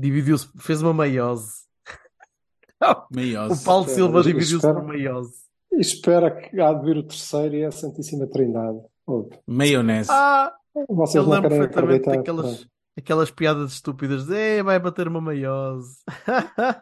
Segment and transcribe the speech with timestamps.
[0.00, 1.52] Dividiu-se, fez uma meiose.
[3.12, 3.60] Meiose.
[3.60, 5.34] O Paulo Silva dividiu-se por meiose.
[5.72, 8.78] E espera que há de vir o terceiro e é a Santíssima Trindade.
[9.06, 9.38] Ouve.
[9.46, 10.08] Maionese.
[10.10, 10.50] Ah,
[10.88, 15.98] Vocês eu lembro perfeitamente daquelas, aquelas piadas estúpidas de "Ei, vai bater uma meiose.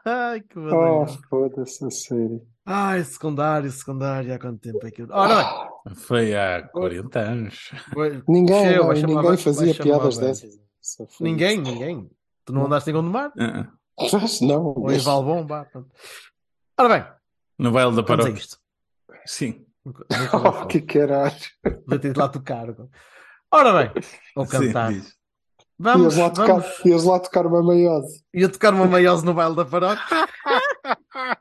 [0.04, 2.40] Ai, que Oh, foda-se, a sério.
[2.64, 5.08] Ai, secundário, secundário, há quanto tempo é que eu...
[5.10, 7.70] Ora Foi há 40 anos.
[8.28, 10.54] Ninguém, ninguém fazia piadas dessas.
[11.20, 12.08] Ninguém, ninguém.
[12.48, 13.30] Tu não andaste em Gondomar?
[13.38, 13.68] Ah,
[14.10, 14.64] Mas não.
[14.74, 15.46] Ou em Valbom?
[15.46, 15.66] Vá.
[16.78, 17.04] Ora bem,
[17.58, 18.32] No baile da paróquia.
[18.32, 18.56] isto.
[19.26, 19.66] Sim.
[20.32, 21.34] Oh, que caralho.
[21.86, 22.68] Vou ter de lá tocar.
[23.52, 24.02] Ora bem,
[24.34, 24.92] ou Sim, cantar.
[24.92, 25.14] diz.
[25.78, 26.84] Vamos, Ias lá, tocar, vamos.
[26.86, 28.24] ias lá tocar uma meiose.
[28.34, 30.02] Ia tocar uma meiose no baile da paróquia.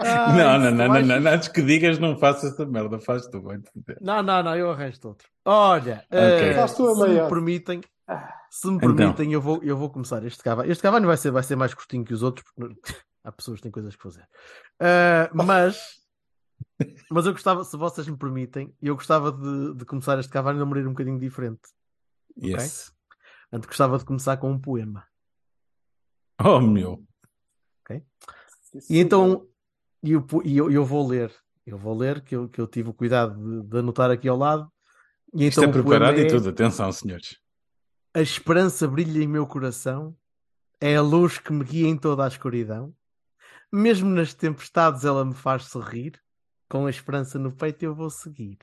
[0.00, 3.42] Ai, Não, não, não, não, não, antes que digas, não faças essa merda, faz tu,
[3.42, 3.58] vai
[4.00, 5.28] Não, não, não, eu arranjo outro.
[5.44, 6.54] Olha, Ok.
[6.54, 7.80] Faz tu a se me permitem,
[8.50, 8.94] se me Então.
[8.96, 10.70] permitem, eu vou, eu vou começar este Cavani.
[10.70, 12.74] Este Cavani vai ser, vai ser mais curtinho que os outros, porque
[13.24, 14.26] há pessoas que têm coisas que fazer.
[14.80, 15.78] Eh, mas,
[17.10, 20.62] mas eu gostava, se vocês me permitem, eu gostava de, de começar este Cavani de
[20.62, 21.60] uma maneira um bocadinho diferente.
[22.42, 22.92] Yes.
[23.52, 25.06] Antes gostava de começar com um poema.
[26.40, 27.02] Oh, meu.
[28.88, 29.48] E então,
[30.02, 31.34] e eu, e eu, eu vou ler,
[31.66, 34.36] eu vou ler, que eu, que eu tive o cuidado de, de anotar aqui ao
[34.36, 34.70] lado.
[35.34, 36.48] E Isto então é o poema preparado e é, tudo.
[36.50, 37.38] Atenção, senhores.
[38.18, 40.12] A esperança brilha em meu coração,
[40.80, 42.92] é a luz que me guia em toda a escuridão.
[43.72, 46.20] Mesmo nas tempestades ela me faz sorrir,
[46.68, 48.58] com a esperança no peito eu vou seguir.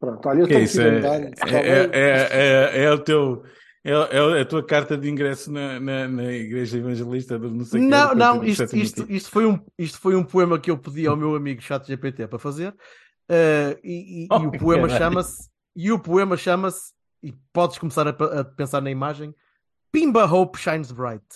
[0.00, 0.80] Pronto, olha, eu Que é tenho isso?
[0.80, 1.26] que É, andando.
[1.44, 3.44] é, é, é, é o teu.
[3.84, 7.82] É, é a tua carta de ingresso na, na, na Igreja Evangelista do não sei
[7.82, 11.06] Não, do não, isto, isto, isto, foi um, isto foi um poema que eu pedi
[11.06, 12.74] ao meu amigo ChatGPT para fazer.
[13.28, 18.08] eh, e, e- e Oh, o poema chama-se e o poema chama-se e podes começar
[18.08, 19.34] a, a pensar na imagem
[19.92, 21.26] Pimba Hope Shines Bright.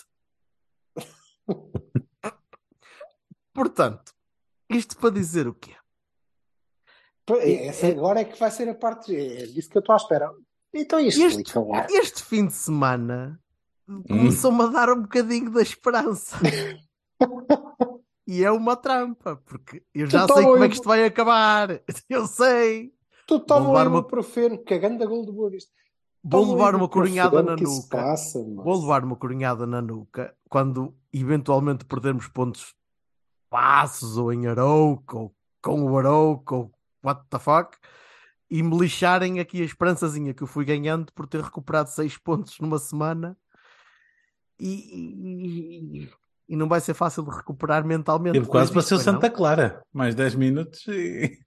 [3.53, 4.13] Portanto,
[4.69, 5.75] isto para dizer o quê?
[7.39, 9.15] Essa agora é que vai ser a parte.
[9.15, 10.33] É disso que eu estou à espera.
[10.73, 11.43] Então isto Este,
[11.91, 13.39] este fim de semana
[14.07, 16.37] começou-me a dar um bocadinho da esperança.
[18.27, 21.81] E é uma trampa, porque eu já sei como é que isto vai acabar.
[22.07, 22.93] Eu sei.
[23.39, 25.71] Tu estava levar ali uma- profeno, cagando a gol do Boa Vista.
[26.23, 27.97] Vou Toma levar uma coronhada na nuca.
[27.97, 28.39] passa.
[28.43, 32.75] Vou levar uma coronhada na nuca quando eventualmente perdermos pontos
[33.49, 36.71] passos ou em Arouca ou com o Arouca ou
[37.03, 37.77] what the fuck
[38.49, 42.59] e me lixarem aqui a esperançazinha que eu fui ganhando por ter recuperado seis pontos
[42.59, 43.35] numa semana
[44.59, 46.09] e, e-
[46.49, 48.33] e não vai ser fácil de recuperar mentalmente.
[48.33, 49.81] Teve quase para depois ser o Santa Clara.
[49.93, 51.39] Mais 10 minutos e.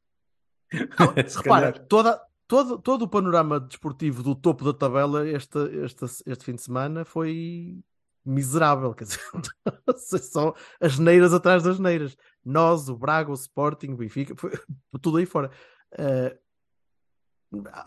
[1.28, 6.44] Se Repara, toda, todo, todo o panorama desportivo do topo da tabela este, este, este
[6.44, 7.82] fim de semana foi
[8.24, 8.94] miserável.
[8.94, 9.20] Quer dizer,
[10.22, 12.16] só as neiras atrás das neiras.
[12.44, 14.52] Nós, o Braga, o Sporting, o Benfica, foi
[15.00, 15.50] tudo aí fora.
[15.98, 16.38] Eh,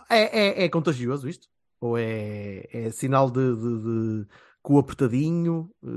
[0.10, 1.48] é, é, é contagioso isto?
[1.80, 3.82] Ou é, é sinal de, de,
[4.24, 4.28] de
[4.62, 5.70] cu apertadinho?
[5.84, 5.88] Eh,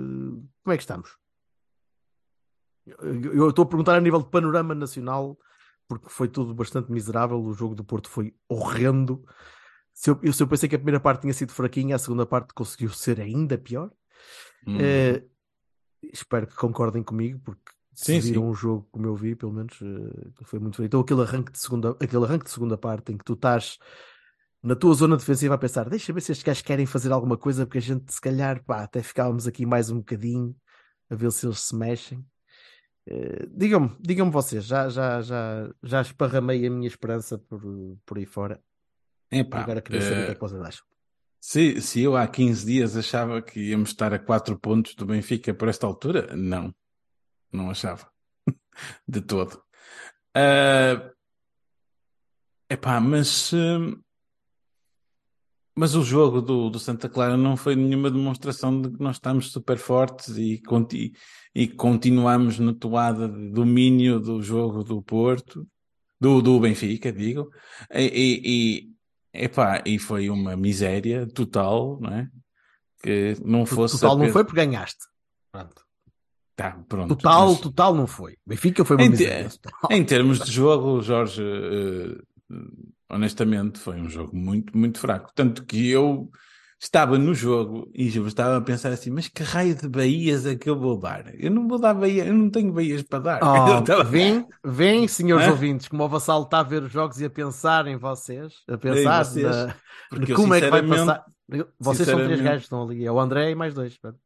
[0.62, 1.18] como é que estamos?
[2.86, 5.38] Eu estou a perguntar a nível de panorama nacional
[5.90, 7.42] porque foi tudo bastante miserável.
[7.42, 9.24] O jogo do Porto foi horrendo.
[9.92, 12.24] Se eu, eu- se eu pensei que a primeira parte tinha sido fraquinha, a segunda
[12.24, 13.90] parte conseguiu ser ainda pior.
[14.64, 14.76] Hum.
[14.80, 15.24] Eh,
[16.12, 18.48] espero que concordem comigo, porque se Sim, viram sim.
[18.50, 20.86] o jogo como eu vi, pelo menos eh, foi muito feio.
[20.86, 23.78] Então, aquele arranque de segunda, aquele arranque de segunda parte em que tu estás
[24.62, 27.66] na tua zona defensiva a pensar, deixa ver se estes gajos querem fazer alguma coisa,
[27.66, 30.54] porque a gente, se calhar, pá, até ficávamos aqui mais um bocadinho
[31.10, 32.24] a ver se eles se mexem.
[33.10, 37.60] Eh, digam-me, digam-me vocês, já, já, já, já esparramei a minha esperança por,
[38.06, 38.62] por aí fora.
[39.30, 40.86] Epá, Agora queria saber o que é eh, que vocês acham.
[41.40, 45.52] se, se eu há 15 dias achava que íamos estar a 4 pontos do Benfica
[45.52, 46.72] por esta altura, não.
[47.52, 48.08] Não achava.
[49.08, 49.60] De todo.
[50.34, 51.10] Ah,
[52.68, 54.00] epá, mas hum,
[55.76, 59.50] Mas o jogo do, do Santa Clara não foi nenhuma demonstração de que nós estamos
[59.52, 61.12] super fortes e, conti
[61.54, 65.66] e continuamos na toada de domínio do jogo do Porto,
[66.20, 67.50] do, do Benfica, digo,
[67.92, 68.90] e, e,
[69.34, 72.28] e, epá, e foi uma miséria total, não é?
[73.02, 73.98] Que não fosse.
[73.98, 75.06] Total não foi porque ganhaste.
[75.50, 75.82] Pronto.
[76.54, 77.16] Tá, pronto.
[77.16, 78.36] Total, mas- total não foi.
[78.46, 79.48] Benfica foi uma Em miséria.
[79.90, 82.18] Em termos de jogo, Jorge, eh,
[83.10, 85.30] honestamente, foi um jogo muito, muito fraco.
[85.34, 86.30] Tanto que eu
[86.78, 90.56] estava no jogo e eu estava a pensar assim: mas que raio de Bahias é
[90.56, 91.34] que eu vou dar?
[91.38, 93.40] Eu não vou dar Bahia, eu não tenho Bahias para dar.
[93.42, 95.50] Oh, estava- vem, vem, senhores Hã?
[95.50, 98.78] ouvintes, como o Vassalo está a ver os jogos e a pensar em vocês, a
[98.78, 99.74] pensar vocês, na-
[100.08, 101.24] porque eu, como é que vai passar.
[101.78, 103.98] Vocês são três gajos que estão ali, é o André e mais dois.
[103.98, 104.18] Pronto,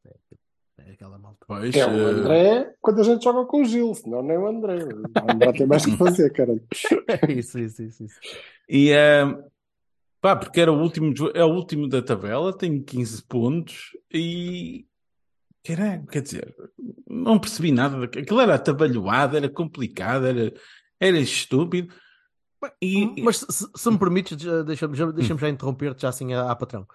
[0.85, 1.45] É, é aquela malta.
[1.47, 4.75] Pois, É o André quando a gente joga com o Gil, senão nem o André.
[4.85, 6.63] O André tem mais que fazer, caralho.
[7.27, 8.03] É isso, isso, isso.
[8.03, 8.19] isso.
[8.69, 9.25] E eh,
[10.21, 14.85] pá, porque era o último, é o último da tabela, tem 15 pontos e
[15.65, 16.55] caralho, quer dizer,
[17.07, 17.99] não percebi nada.
[17.99, 18.23] daquilo.
[18.23, 20.53] Aquilo era atabalhoado, era complicado, era,
[20.99, 21.93] era estúpido.
[22.81, 26.55] E, Mas se, se- me permites, deixa-me já, deixa já interromper-te já assim à, à
[26.55, 26.87] patrão.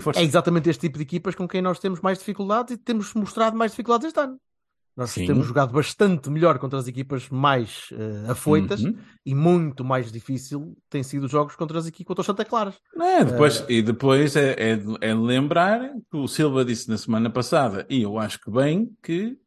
[0.00, 0.20] Força.
[0.20, 3.56] É exatamente este tipo de equipas com quem nós temos mais dificuldades e temos mostrado
[3.56, 4.38] mais dificuldades este ano.
[4.96, 5.26] Nós Sim.
[5.26, 8.96] temos jogado bastante melhor contra as equipas mais eh, afoitas Uhum.
[9.24, 12.74] e muito mais difícil tem sido os jogos contra as equipas contra os Santa Claras.
[13.00, 15.78] É, depois, E depois é, é, é lembrar
[16.10, 19.38] que o Silva disse na semana passada, e eu acho que bem, que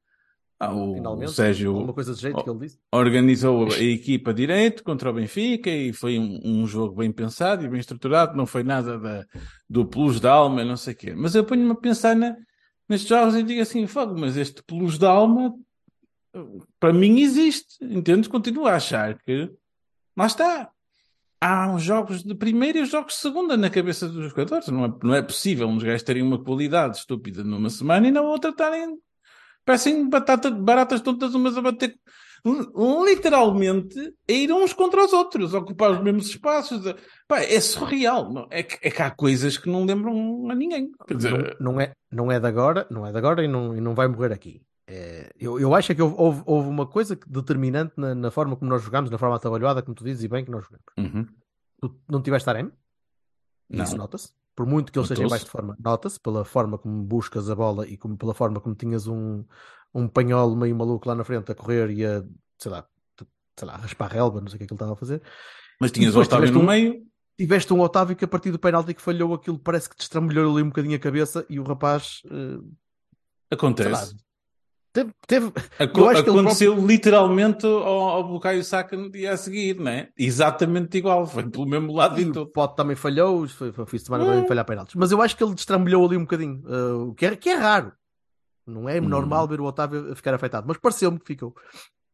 [0.63, 2.43] ah, o, Finalmente, o Sérgio alguma coisa de jeito Oh.
[2.43, 2.79] que ele disse.
[2.91, 7.67] organizou a equipa direito contra o Benfica e foi um, um jogo bem pensado e
[7.67, 9.25] bem estruturado, não foi nada da,
[9.69, 11.13] do plus da alma, não sei o quê.
[11.15, 12.35] Mas eu ponho-me a pensar na,
[12.87, 15.53] nestes jogos e digo assim, fogo, mas este plus da alma
[16.79, 18.27] para mim existe, entendes?
[18.27, 19.51] Continuo a achar que
[20.15, 20.69] lá está.
[21.43, 24.67] Há os jogos de primeira e os jogos de segunda na cabeça dos jogadores.
[24.67, 28.21] Não é, não é possível uns gajos terem uma qualidade estúpida numa semana e na
[28.21, 28.97] outra estarem
[29.65, 31.95] parecem batata, baratas tontas umas a bater
[32.45, 33.99] li- literalmente
[34.29, 36.81] a ir uns contra os outros, a ocupar os mesmos espaços.
[37.27, 38.31] Pá, é surreal.
[38.31, 38.47] não?
[38.49, 40.91] É, que, é que há coisas que não lembram a ninguém.
[41.09, 43.81] Dizer, Não, não é, não é de agora, não é de agora e não, e
[43.81, 44.61] não vai morrer aqui.
[44.87, 48.55] É, eu, eu acho é que houve, houve, houve uma coisa determinante na, na forma
[48.57, 50.85] como nós jogamos, na forma atabalhoada, como tu dizes, e bem que nós jogamos.
[50.97, 51.25] Uhum.
[51.79, 52.71] Tu não tiveste Taremi?
[53.69, 53.85] Não.
[53.85, 54.33] Isso nota-se.
[54.63, 57.55] Por muito que ele seja em baixo de forma, nota-se pela forma como buscas a
[57.55, 59.43] bola e como, pela forma como tinhas um,
[59.93, 62.23] um panholo meio maluco lá na frente a correr e a,
[62.59, 62.85] sei lá,
[63.57, 65.21] sei lá, raspar a relva, não sei o que é que ele estava a fazer.
[65.79, 67.03] Mas tinhas o Otávio no um- meio.
[67.37, 70.61] Tiveste um Otávio que a partir do penalti que falhou aquilo parece que destrambulhou ali
[70.63, 72.61] um bocadinho a cabeça e o rapaz eh, sei lá,
[73.49, 74.15] Acontece.
[74.93, 80.09] Teve, teve- Aco- aconteceu literalmente ao, ao Bukayo Saka no dia a seguir, não é?
[80.17, 81.25] Exatamente igual.
[81.25, 82.45] Foi pelo mesmo lado E e o.
[82.45, 84.95] Pote também falhou, foi, foi semana também falhar penaltis.
[84.95, 87.55] Mas eu acho que ele destrambulhou ali um bocadinho, eh, o que é, que é
[87.55, 87.91] raro.
[88.67, 89.07] Não é Hum.
[89.09, 91.55] normal ver o Otávio ficar afetado, mas pareceu-me que ficou.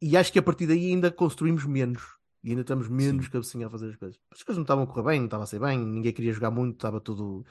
[0.01, 2.01] E acho que a partir daí ainda construímos menos.
[2.43, 4.17] E ainda estamos menos cabecinha a fazer as coisas.
[4.31, 6.51] As coisas não estavam a correr bem, não estava a ser bem, ninguém queria jogar
[6.51, 7.43] muito, estava tudo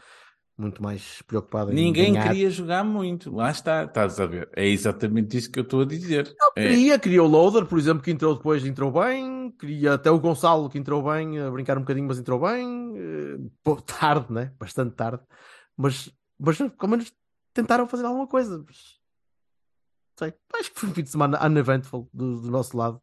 [0.58, 2.28] muito mais preocupado em Ninguém ganhar.
[2.28, 3.34] queria jogar muito.
[3.34, 4.48] Lá está, estás a ver.
[4.56, 6.34] É exatamente isso que eu estou a dizer.
[6.56, 6.68] É.
[6.68, 9.50] Queria, queria o Loader, por exemplo, que entrou depois, entrou bem.
[9.58, 12.94] Queria até o Gonçalo, que entrou bem, a brincar um bocadinho, mas entrou bem.
[12.96, 14.52] Eh, pô, tarde, né?
[14.58, 15.22] Bastante tarde.
[15.76, 17.12] Mas, mas pelo menos
[17.52, 18.62] tentaram fazer alguma coisa.
[18.66, 18.76] Mas,
[20.18, 23.00] sei, acho que foi um fim de semana uneventful do, do nosso lado.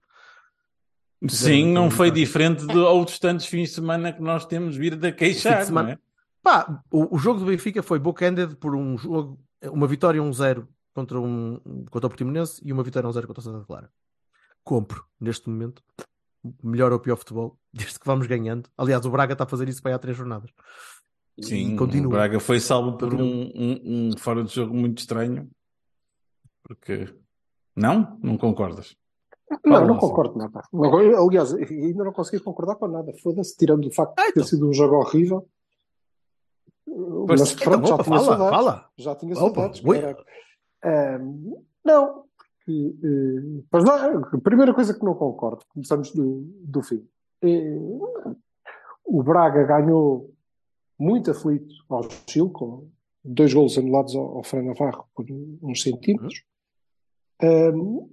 [1.30, 5.10] Sim, não foi diferente de outros tantos fins de semana que nós temos vindo a
[5.12, 6.00] Fim queixar, de semana- não é?
[6.44, 11.20] Pá, o, o jogo do Benfica foi bookended por um jogo, uma vitória 1-0 contra,
[11.20, 11.58] um,
[11.90, 13.90] contra o Portimonense e uma vitória 1-0 contra o Santa Clara.
[14.62, 15.82] Compro, neste momento,
[16.62, 18.70] melhor ou pior futebol, desde que vamos ganhando.
[18.78, 20.52] Aliás, o Braga está a fazer isso para aí há três jornadas.
[21.42, 22.12] Sim, e o continua.
[22.12, 23.26] Braga foi salvo por Continua.
[23.26, 25.50] um, um, um fora de jogo muito estranho.
[26.62, 27.12] Porque.
[27.76, 28.20] Não?
[28.22, 28.96] Não concordas?
[29.50, 30.62] Não, Fala, não concordo nada.
[31.28, 33.12] Aliás, ainda não consegui concordar com nada.
[33.24, 34.44] Foda-se, tirando o facto de ter então.
[34.44, 35.48] sido um jogo horrível.
[37.28, 38.58] Mas então, pronto, já opa, tinha fala, saudades.
[38.58, 38.90] fala.
[38.98, 39.82] Já tinha saudades.
[39.82, 40.26] caralho.
[40.84, 42.24] Ahm, não,
[42.58, 47.08] porque, eh, pois não, a primeira coisa que não concordo, começamos do, do fim.
[47.42, 47.78] Eh,
[49.06, 50.34] o Braga ganhou
[51.00, 52.90] muito aflito ao Chile, com
[53.24, 56.44] dois golos anulados ao, ao Fran Navarro por uns centímetros,
[57.42, 58.08] Ahm,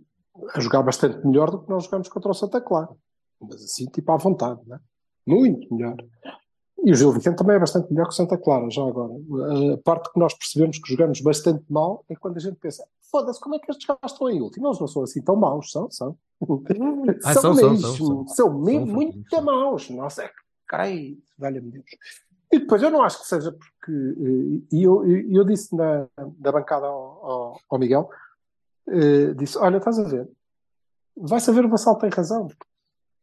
[0.54, 2.96] a jogar bastante melhor do que nós jogamos contra o Santa Clara.
[3.40, 4.80] Mas assim, tipo à vontade, né?
[5.26, 5.96] Muito melhor.
[6.84, 9.12] E o Gil Vicente também é bastante melhor que o Santa Clara, já agora.
[9.74, 13.38] A parte que nós percebemos que jogamos bastante mal é quando a gente pensa: foda-se,
[13.40, 14.66] como é que estes gajos estão em último?
[14.68, 16.16] Eles não são assim tão maus, são, são.
[17.22, 18.28] Ah, são, são, mesmo, são, são.
[18.28, 19.42] são mesmo muito são.
[19.42, 19.90] maus.
[19.90, 20.30] Nossa,
[20.66, 21.84] carai, valha-me Deus.
[22.52, 23.92] E depois eu não acho que seja porque.
[23.92, 26.08] eh, E eu, eu disse na,
[26.38, 28.08] na bancada ao, ao- ao Miguel:
[28.88, 30.26] eh, disse, olha, estás a ver,
[31.14, 32.48] vai saber o Vassal tem razão.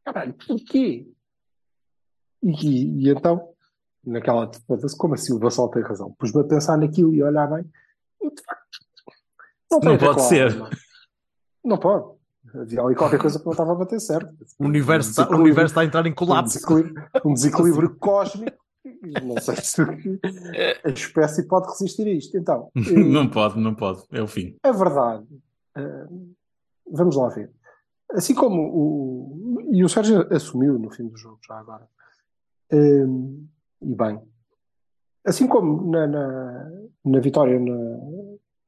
[0.06, 1.12] Caralho, porquê?
[2.44, 3.50] E, e, então,
[4.06, 4.50] naquela
[4.98, 6.14] como assim o Vassal tem razão?
[6.18, 7.66] Pus-me a pensar naquilo e olhar bem.
[8.22, 8.64] E de facto,
[9.72, 10.52] não, Não pode ser.
[10.54, 10.70] alma.
[11.64, 12.18] Não pode.
[12.56, 14.34] Havia ali qualquer coisa que não estava a bater certo.
[14.58, 16.54] O universo, Um está, o universo está a entrar em um colapso.
[16.56, 18.58] desequilíbrio, um desequilíbrio cósmico.
[19.22, 19.82] Não sei se
[20.86, 22.38] a espécie pode resistir a isto.
[22.38, 24.02] Então, eh, Não pode, não pode.
[24.12, 24.56] É o fim.
[24.64, 25.28] a verdade,
[25.76, 26.08] eh,
[26.90, 27.52] vamos lá ver.
[28.14, 29.62] Assim como o.
[29.74, 31.86] E o Sérgio assumiu no fim do jogo, já agora.
[32.72, 33.06] Eh,
[33.82, 34.22] e bem.
[35.26, 36.72] Assim como na, na,
[37.06, 37.78] na vitória na,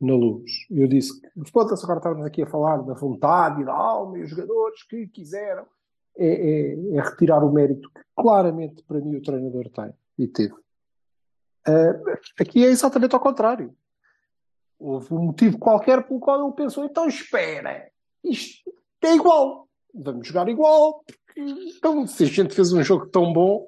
[0.02, 3.74] na luz, eu disse que foda-se, agora estávamos aqui a falar da vontade e da
[3.74, 5.66] alma e os jogadores que quiseram.
[6.18, 10.54] É, é- é retirar o mérito que claramente para mim o treinador tem e teve.
[11.66, 12.02] Eh,
[12.42, 13.74] aqui é exatamente ao contrário.
[14.78, 17.90] Houve um motivo qualquer pelo qual ele pensou, então espera,
[18.24, 18.70] isto
[19.02, 21.04] é igual, vamos jogar igual,
[21.38, 23.68] então, se a gente fez um jogo tão bom,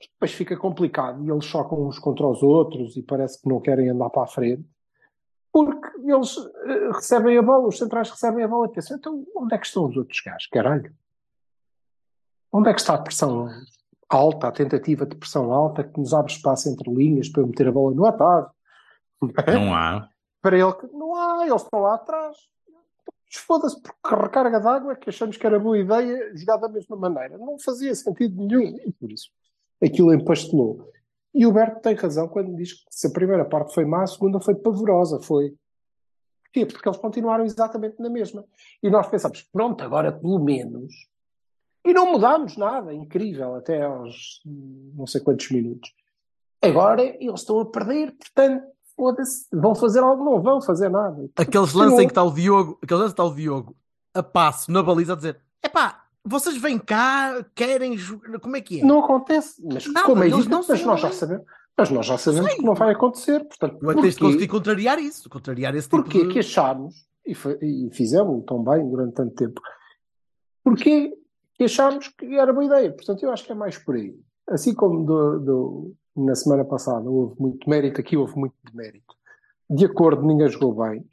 [0.00, 3.88] depois fica complicado e eles chocam uns contra os outros e parece que não querem
[3.88, 4.68] andar para a frente,
[5.52, 9.54] porque eles eh, recebem a bola, os centrais recebem a bola e pensam, então onde
[9.54, 10.94] é que estão os outros gajos, caralho?
[12.52, 13.48] Onde é que está a pressão
[14.08, 17.68] alta, a tentativa de pressão alta que nos abre espaço entre linhas para eu meter
[17.68, 18.54] a bola no ataque?
[19.54, 20.08] Não há.
[20.42, 22.36] para ele que não há, eles estão lá atrás.
[23.32, 26.96] Foda-se, porque recarga de água é que achamos que era boa ideia jogar da mesma
[26.96, 27.36] maneira.
[27.38, 28.76] Não fazia sentido nenhum.
[28.86, 29.30] E por isso,
[29.82, 30.90] aquilo empastelou.
[31.34, 34.06] E o Berto tem razão quando diz que se a primeira parte foi má, a
[34.06, 35.20] segunda foi pavorosa.
[35.20, 35.54] Foi.
[36.44, 36.64] Porquê?
[36.64, 38.44] Porque eles continuaram exatamente na mesma.
[38.82, 40.94] E nós pensamos, pronto, agora pelo menos.
[41.84, 42.94] E não mudámos nada.
[42.94, 45.92] Incrível, até aos não sei quantos minutos.
[46.62, 48.64] Agora eles estão a perder, portanto,
[48.96, 51.28] foda-se, vão fazer algo, não vão fazer nada.
[51.36, 53.76] Aqueles lances em que está o Diogo, aqueles lances está o Diogo
[54.14, 57.96] a passo na baliza a dizer: epá, vocês vêm cá, querem
[58.42, 58.84] como é que é?
[58.84, 59.62] Não acontece.
[59.64, 61.44] Mas Nada, como é eles evidente, não mas nós já sabemos.
[61.78, 63.44] Mas nós já sabemos que não vai acontecer.
[63.44, 66.28] Portanto, Tu é que tens de conseguir contrariar isso, contrariar esse tipo Porquê de...
[66.32, 69.60] que achámos, e, e fizemos tão bem durante tanto tempo,
[70.64, 71.12] porquê
[71.54, 72.92] que achámos que era boa ideia?
[72.92, 74.14] Portanto, eu acho que é mais por aí.
[74.48, 79.14] Assim como do- do- na semana passada houve muito mérito, aqui houve muito demérito.
[79.68, 81.04] De acordo, ninguém jogou bem.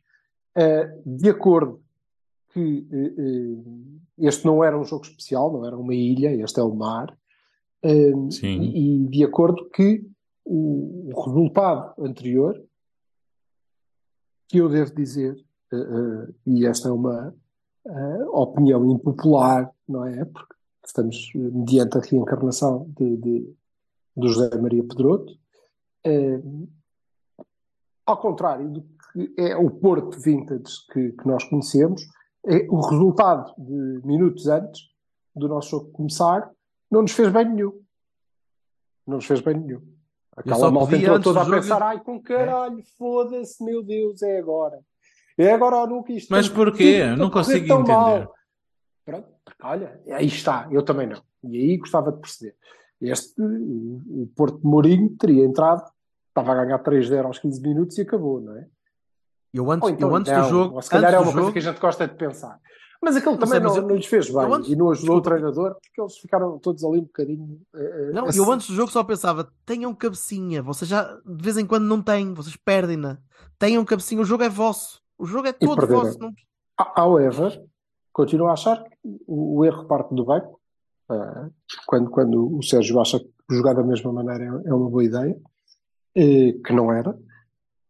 [0.55, 1.81] Eh, de acordo
[2.53, 6.63] que eh, eh, este não era um jogo especial, não era uma ilha, este é
[6.63, 7.17] o mar.
[7.81, 8.61] Eh, Sim.
[8.61, 10.05] e, de acordo que
[10.45, 12.63] o, resultado anterior,
[14.47, 15.43] que eu devo dizer,
[16.45, 17.33] e esta é uma
[18.31, 20.23] opinião impopular, não é?
[20.25, 20.53] Porque
[20.85, 23.55] estamos mediante a reencarnação de, de,
[24.15, 25.33] do José Maria Pedroto,
[28.05, 32.03] ao contrário do que é o Porto Vintage que, que nós conhecemos,
[32.45, 34.81] é o resultado de minutos antes
[35.35, 36.49] do nosso jogo começar
[36.91, 37.81] não nos fez bem nenhum.
[39.07, 39.81] Não nos fez bem nenhum.
[40.35, 44.79] Aquela malta entrou toda a jogo- pensar, ai com caralho, foda-se, meu Deus, é agora.
[45.37, 46.29] É agora ou nunca isto.
[46.29, 47.01] Mas porquê?
[47.09, 47.91] tudo Não consigo entender.
[47.91, 48.33] mal.
[49.05, 49.27] Pronto,
[49.63, 51.21] olha, aí está, eu também não.
[51.43, 52.55] E aí gostava de perceber.
[53.01, 55.83] Este, o o Porto de Mourinho teria entrado,
[56.29, 58.67] estava a ganhar 3-0 aos 15 minutos e acabou, não é?
[59.53, 61.53] Eu antes, então eu antes não, do jogo, ou se calhar é uma coisa jogo,
[61.53, 62.59] que a gente gosta de pensar.
[63.01, 64.89] Mas aquilo Não também sei, mas não, eu- não lhes fez bem antes- e não
[64.89, 65.17] ajudou desculpa.
[65.17, 67.61] o treinador porque eles ficaram todos ali um bocadinho.
[67.75, 68.39] eh, Não, assim.
[68.39, 72.01] eu antes do jogo só pensava, tenham cabecinha, vocês já de vez em quando não
[72.01, 73.17] têm, vocês perdem-na.
[73.59, 75.01] Tenham cabecinha, o jogo é vosso.
[75.17, 76.17] O jogo é todo vosso.
[76.17, 76.31] Não...
[76.97, 77.61] However,
[78.11, 80.59] continuo a achar que o, erro parte do banco.
[81.09, 81.49] Ah,
[81.85, 85.37] quando, quando o Sérgio acha que jogar da mesma maneira é, é uma boa ideia,
[86.15, 87.15] eh, que não era.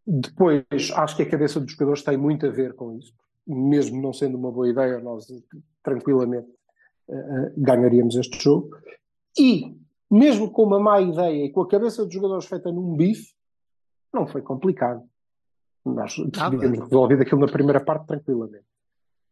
[0.05, 3.13] Depois, acho que a cabeça dos jogadores tem muito a ver com isso.
[3.47, 5.25] Mesmo não sendo uma boa ideia, nós
[5.83, 6.47] tranquilamente
[7.09, 8.69] eh, eh, ganharíamos este jogo.
[9.37, 9.75] E,
[10.11, 13.33] mesmo com uma má ideia e com a cabeça dos jogadores feita num bife,
[14.13, 15.03] não foi complicado.
[15.85, 16.51] Nós Nada.
[16.57, 18.65] teríamos resolvido aquilo na primeira parte tranquilamente.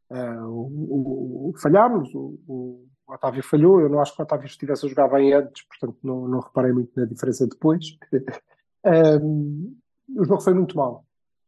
[0.10, 4.46] Ah, o, o- o- falhámos, o, o Otávio falhou, eu não acho que o Otávio
[4.46, 7.98] estivesse a jogar bem antes, portanto não, não reparei muito na diferença depois.
[8.84, 9.76] Ahm,
[10.16, 11.06] o jogo foi muito mal,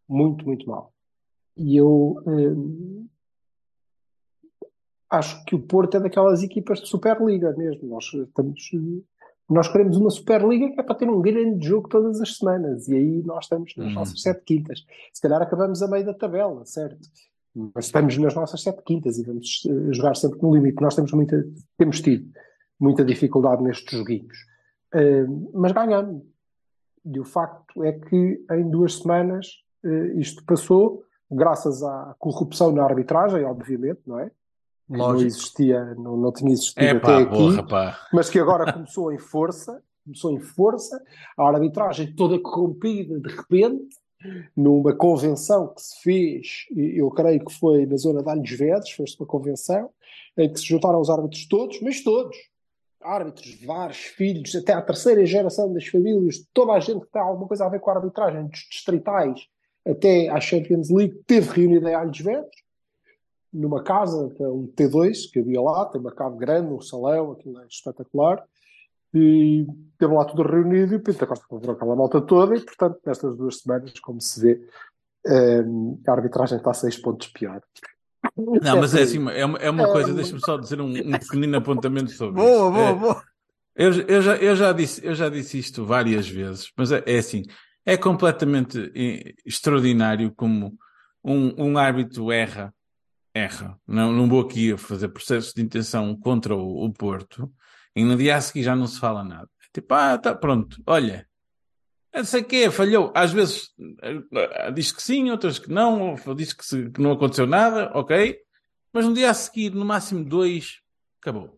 [0.08, 0.92] muito, muito mal.
[1.56, 3.06] E eu ahm,
[5.10, 7.88] acho que o Porto é daquelas equipas de Superliga mesmo.
[7.88, 8.72] Nós, estamos,
[9.50, 12.96] nós queremos uma Superliga que é para ter um grande jogo todas as semanas, e
[12.96, 13.94] aí nós estamos nas Hum.
[13.94, 14.84] nossas sete quintas.
[15.14, 17.08] Se calhar acabamos a meio da tabela, certo?
[17.76, 20.82] Mas estamos nas nossas sete quintas e vamos eh, jogar sempre no limite.
[20.82, 21.46] Nós temos, muita,
[21.78, 22.28] temos tido
[22.80, 24.36] muita dificuldade nestes joguinhos.
[24.92, 26.24] Eh, mas ganhamos.
[27.06, 29.48] E o facto é que em duas semanas
[29.84, 34.30] eh, isto passou, graças à corrupção na arbitragem, obviamente, não é?
[34.30, 35.28] Que Não Lógico.
[35.28, 38.08] existia, não, não tinha existido É até pá, aqui, porra, pá.
[38.14, 41.02] mas que agora começou em força, começou em força,
[41.38, 43.96] a arbitragem toda corrompida de repente,
[44.56, 49.20] numa convenção que se fez, eu creio que foi na zona de Alhos Vedres, fez-se
[49.20, 49.90] uma convenção,
[50.38, 52.36] em que se juntaram os árbitros todos, mas todos,
[53.04, 57.48] árbitros, vários filhos, até à terceira geração das famílias, toda a gente que tem alguma
[57.48, 59.48] coisa a ver com a arbitragem, dos distritais
[59.86, 62.64] até à Champions League, teve reunida em Alhos Vedres,
[63.52, 67.60] numa casa, é um T2 que havia lá, tem uma cave grande, um salão, aquilo
[67.60, 68.44] é espetacular,
[69.14, 69.68] e
[70.00, 73.38] teve lá tudo reunido e o Pinto Costa convidou aquela malta toda e, portanto, nestas
[73.38, 74.68] duas semanas, como se vê,
[75.28, 75.64] eh,
[76.08, 77.62] a arbitragem está a seis pontos pior.
[78.36, 81.12] Não, mas é assim, é uma, é uma É, coisa, deixa-me só dizer um, um
[81.12, 82.72] pequenino apontamento sobre Boa, isso.
[82.72, 83.24] boa, É, boa.
[83.76, 87.18] Eu, eu já, eu, já disse, eu já disse isto várias vezes, mas é, é
[87.18, 87.44] assim,
[87.86, 90.78] é completamente eh, extraordinário como
[91.24, 92.74] um, um árbitro erra,
[93.34, 93.80] erra.
[93.88, 97.52] Não, não vou aqui fazer processos de intenção contra o, o Porto,
[97.96, 99.50] e no dia a seguir já não se fala nada.
[99.74, 101.28] Tipo, ah, tá pronto, olha,
[102.20, 103.12] não sei o quê, falhou.
[103.16, 103.70] Às vezes
[104.02, 108.38] eh, diz que sim, outras que não, diz que, se- que não aconteceu nada, ok,
[108.94, 110.80] mas no dia a seguir, no máximo dois,
[111.22, 111.58] acabou.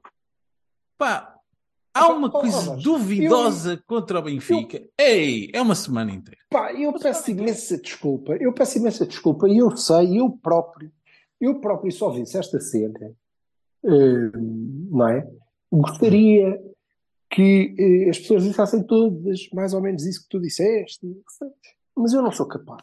[0.98, 1.34] Pá,
[1.94, 4.82] há uma Oh, oh, coisa mas duvidosa contra o Benfica.
[4.98, 6.40] Ei, é uma semana inteira.
[6.50, 10.92] Pá, eu peço imensa desculpa, eu peço imensa desculpa, e eu sei, eu próprio,
[11.42, 13.12] eu próprio só disse esta cena,
[13.84, 14.32] eh,
[14.90, 15.28] não é?
[15.72, 16.58] Gostaria
[17.36, 21.06] que eh, as pessoas dissessem todas mais ou menos isso que tu disseste,
[21.96, 22.82] mas eu não sou capaz.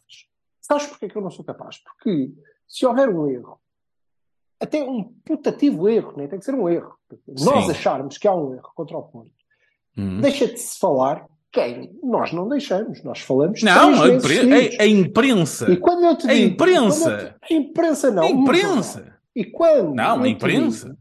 [0.61, 1.79] Sabes porquê que eu não sou capaz?
[1.83, 2.33] Porque
[2.69, 3.59] se houver um erro,
[4.61, 6.29] até um putativo erro, né?
[6.29, 6.95] tem que ser um erro.
[7.27, 7.71] Nós Sim.
[7.73, 9.31] acharmos que há um erro contra o Porto,
[9.97, 10.21] Hum.
[10.21, 11.99] deixa de se falar quem?
[12.03, 15.71] Nós não deixamos, nós falamos Não, a, impre- a- a imprensa.
[15.71, 17.05] E quando eu te A digo, imprensa.
[17.11, 18.23] quando eu te- a imprensa não.
[18.23, 19.19] A imprensa.
[19.37, 20.89] E quando Não, a imprensa.
[20.89, 20.99] digo-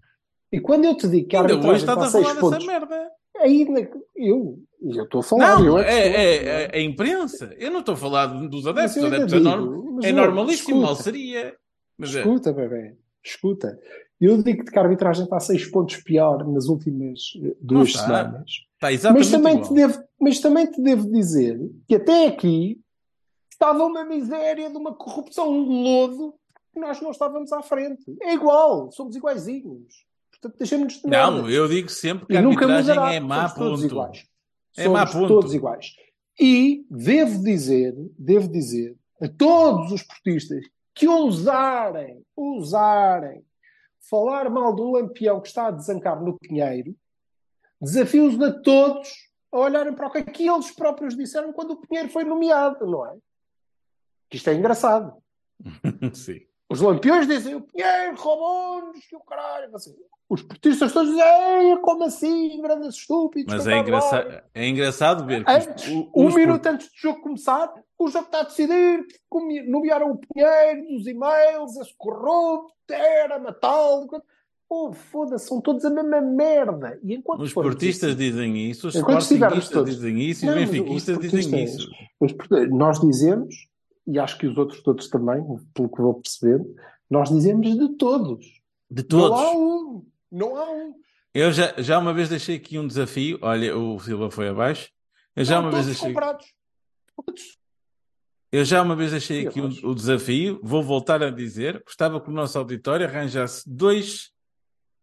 [0.51, 2.71] e quando eu te digo que a arbitragem estás está a a falar pontos, dessa
[2.79, 3.11] merda.
[3.41, 3.67] Aí
[4.15, 5.59] eu, eu estou a falar.
[5.59, 6.63] Não, eu é, é- é?
[6.73, 7.53] é a imprensa.
[7.57, 8.97] Eu não estou a falar dos adeptos.
[8.97, 11.03] Os adeptos é, digo, norm- mas é normalíssimo, mal escuta.
[11.03, 11.55] seria.
[11.97, 12.19] Mas é.
[12.19, 13.79] Escuta, bebê, escuta.
[14.19, 18.01] Eu digo que a arbitragem está a seis pontos pior nas últimas eh, duas está.
[18.05, 18.51] semanas.
[18.75, 19.67] Está exatamente Mas também, igual.
[19.67, 22.79] te devo, mas também te devo dizer que até aqui
[23.51, 26.33] estava uma miséria de uma corrupção, um lodo,
[26.73, 28.03] que nós não estávamos à frente.
[28.21, 30.05] É igual, somos iguaizinhos.
[30.41, 31.53] Portanto, deixemos de Não, merdas.
[31.53, 33.13] eu digo sempre que E a nunca arbitragem mudará.
[33.13, 33.91] é má, somos todos ponto.
[33.91, 34.27] iguais.
[34.77, 35.27] É somos má, ponto.
[35.27, 35.95] todos iguais.
[36.39, 43.45] E devo dizer, devo dizer a todos os portistas que ousarem, ousarem
[44.09, 46.95] falar mal do Lampião que está a desancar no Pinheiro,
[47.79, 49.09] desafio-os a todos
[49.51, 52.85] a olharem para o que é que eles próprios disseram quando o Pinheiro foi nomeado,
[52.87, 53.15] não é?
[54.29, 55.13] Que isto é engraçado.
[56.13, 56.39] Sim.
[56.71, 59.75] Os lampiões dizem o Pinheiro roubou-nos, que o caralho.
[59.75, 59.93] Assim,
[60.29, 63.53] os portistas todos dizem, "Ei, como assim, grandes estúpidos.
[63.53, 64.23] Mas é, engraça...
[64.23, 68.07] vai." é engraçado ver que Antes, os, um os minuto antes do jogo começar, o
[68.07, 69.05] jogo está a decidir,
[69.67, 74.07] nomearam o Pinheiro, dos e-mails, esse corrupto, era, matá-lo.
[74.73, 76.97] Oh, foda-se, são todos a mesma merda.
[77.03, 79.27] E enquanto Os portistas dizem isso, os todos-
[79.97, 81.89] dizem isso os benfiquistas dizem isso.
[82.69, 83.67] Nós dizemos,
[84.07, 86.63] e acho que os outros todos também, pelo que vou perceber,
[87.09, 88.45] nós dizemos de todos.
[88.89, 89.55] De Não há todos.
[89.55, 90.05] um.
[90.31, 90.93] Não há um.
[91.33, 93.39] Eu já, já uma vez deixei aqui um desafio.
[93.41, 94.89] Olha, o Silva foi abaixo.
[95.35, 96.13] Eu já Estão uma vez todos deixei.
[96.13, 96.53] comprados.
[97.15, 97.57] Todos.
[98.51, 102.33] Eu já uma vez deixei aqui o, desafio, vou voltar a dizer, gostava que o
[102.33, 104.31] nosso auditório arranjasse dois,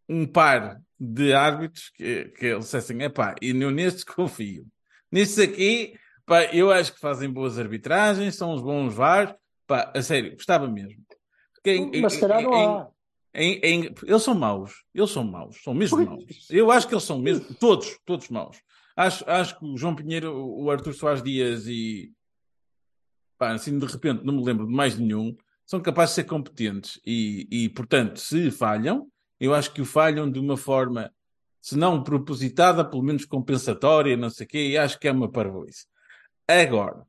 [0.07, 4.67] um par de árbitros que, que eles dissessem, epá, e eu nestes confio.
[5.11, 5.95] Nestes aqui,
[6.29, 9.37] pá, eu acho que fazem boas arbitragens, são uns bons VAR,
[9.67, 11.03] pá, a sério, gostava mesmo.
[11.55, 12.89] Porque em- Mas se calhar não há.
[13.35, 16.47] em- em- eles são maus, eles são maus, são mesmo maus.
[16.51, 18.57] Eu acho que eles são mesmo, todos, todos maus.
[18.97, 22.13] Acho, acho que o João Pinheiro, o Arthur Soares Dias e
[23.39, 27.01] pá, assim de repente não me lembro de mais nenhum, são capazes de ser competentes
[27.07, 29.07] e, e, portanto, se falham,
[29.39, 31.13] eu acho que o falham de uma forma,
[31.61, 35.31] se não propositada, pelo menos compensatória, não sei o quê, e acho que é uma
[35.31, 35.87] parvoíce.
[36.49, 37.07] Agora,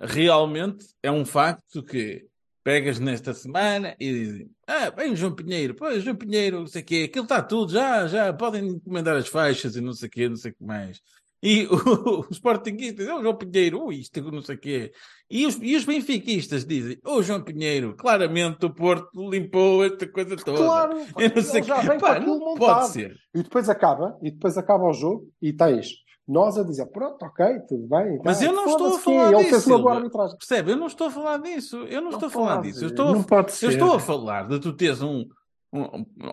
[0.00, 2.26] realmente é um facto que
[2.64, 6.82] pegas nesta semana e dizem, ah, bem o João Pinheiro, pois João Pinheiro, não sei
[6.82, 10.10] o quê, aquilo está tudo, já, já, podem encomendar as faixas e não sei o
[10.10, 11.00] quê, não sei o que mais.
[11.40, 14.92] E o, o Sportinguistas, oh, João Pinheiro, oh, isto, não sei o quê.
[15.30, 20.34] E os, e os benfiquistas dizem, oh, João Pinheiro, claramente o Porto limpou esta coisa
[20.34, 20.58] toda.
[20.58, 21.88] Claro, não sei já quê.
[21.88, 22.80] vem com Pá, aquilo não montado.
[22.80, 23.16] pode ser.
[23.32, 27.60] E depois acaba, e depois acaba o jogo e tens Nós a dizer, pronto, ok,
[27.68, 28.20] tudo bem.
[28.24, 30.36] Mas tá, eu não estou a falar Ele disso, fez uma boa arbitragem.
[30.38, 30.72] Percebe?
[30.72, 31.76] Eu não estou a falar disso.
[31.84, 32.84] Eu não, Não estou a falar pode, disso.
[32.84, 33.68] Eu estou, a- não pode eu ser.
[33.68, 35.24] estou a falar de tu teres um.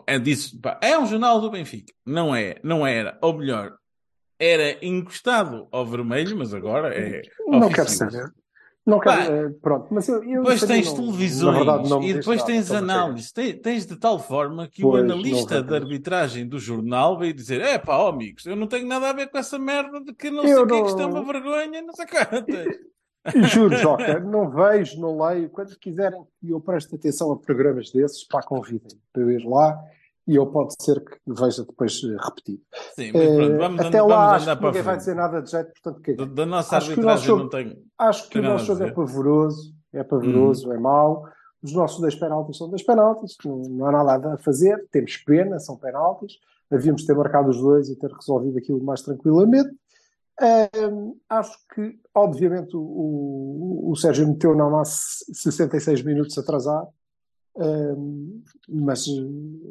[0.08, 0.60] é disso.
[0.60, 1.94] pá, é um jornal do Benfica.
[2.06, 3.18] Não é, não era.
[3.22, 3.76] Ou melhor,
[4.40, 7.22] era encostado ao vermelho, mas agora é.
[7.48, 8.12] Não quero oficioso.
[8.12, 8.34] saber.
[8.86, 12.14] Não quero, Pá, eh, pronto, mas eu, eu Depois tens não- televisões verdade, não e
[12.14, 13.32] depois tens análises.
[13.32, 17.34] Tens, tens de tal forma que Pois, o não analista de arbitragem do jornal veio
[17.34, 20.14] dizer: é pá, ó, amigos, eu não tenho nada a ver com essa merda de
[20.14, 22.68] que não Eu sei o que, que não- isto é uma vergonha, não sei quantas.
[23.54, 25.50] Juro, Joca, não vejo, não leio.
[25.50, 29.80] Quando quiserem que eu preste atenção a programas desses, pá, convidem para eu ir lá
[30.28, 32.62] e eu pode ser que veja depois eh, repetido.
[32.96, 35.42] Sim, mas pronto, Eh, vamos, Até lá vamos acho andar que ninguém vai dizer nada
[35.42, 37.84] de jeito, portanto, que Da, da nossa Acho que o nosso arbitragem jogo- não tenho.
[37.98, 41.26] Acho que o nosso jogo é pavoroso, é pavoroso, é mau.
[41.62, 45.60] Os nossos dois penaltis são dois penaltis, não, não há nada a fazer, temos pena,
[45.60, 46.34] são penaltis.
[46.72, 49.70] Havíamos de ter marcado os dois e ter resolvido aquilo mais tranquilamente.
[50.42, 56.88] Ahm, acho que, obviamente, o, o, o Sérgio meteu na massa 66 minutos atrasado,
[58.70, 59.22] mas eh,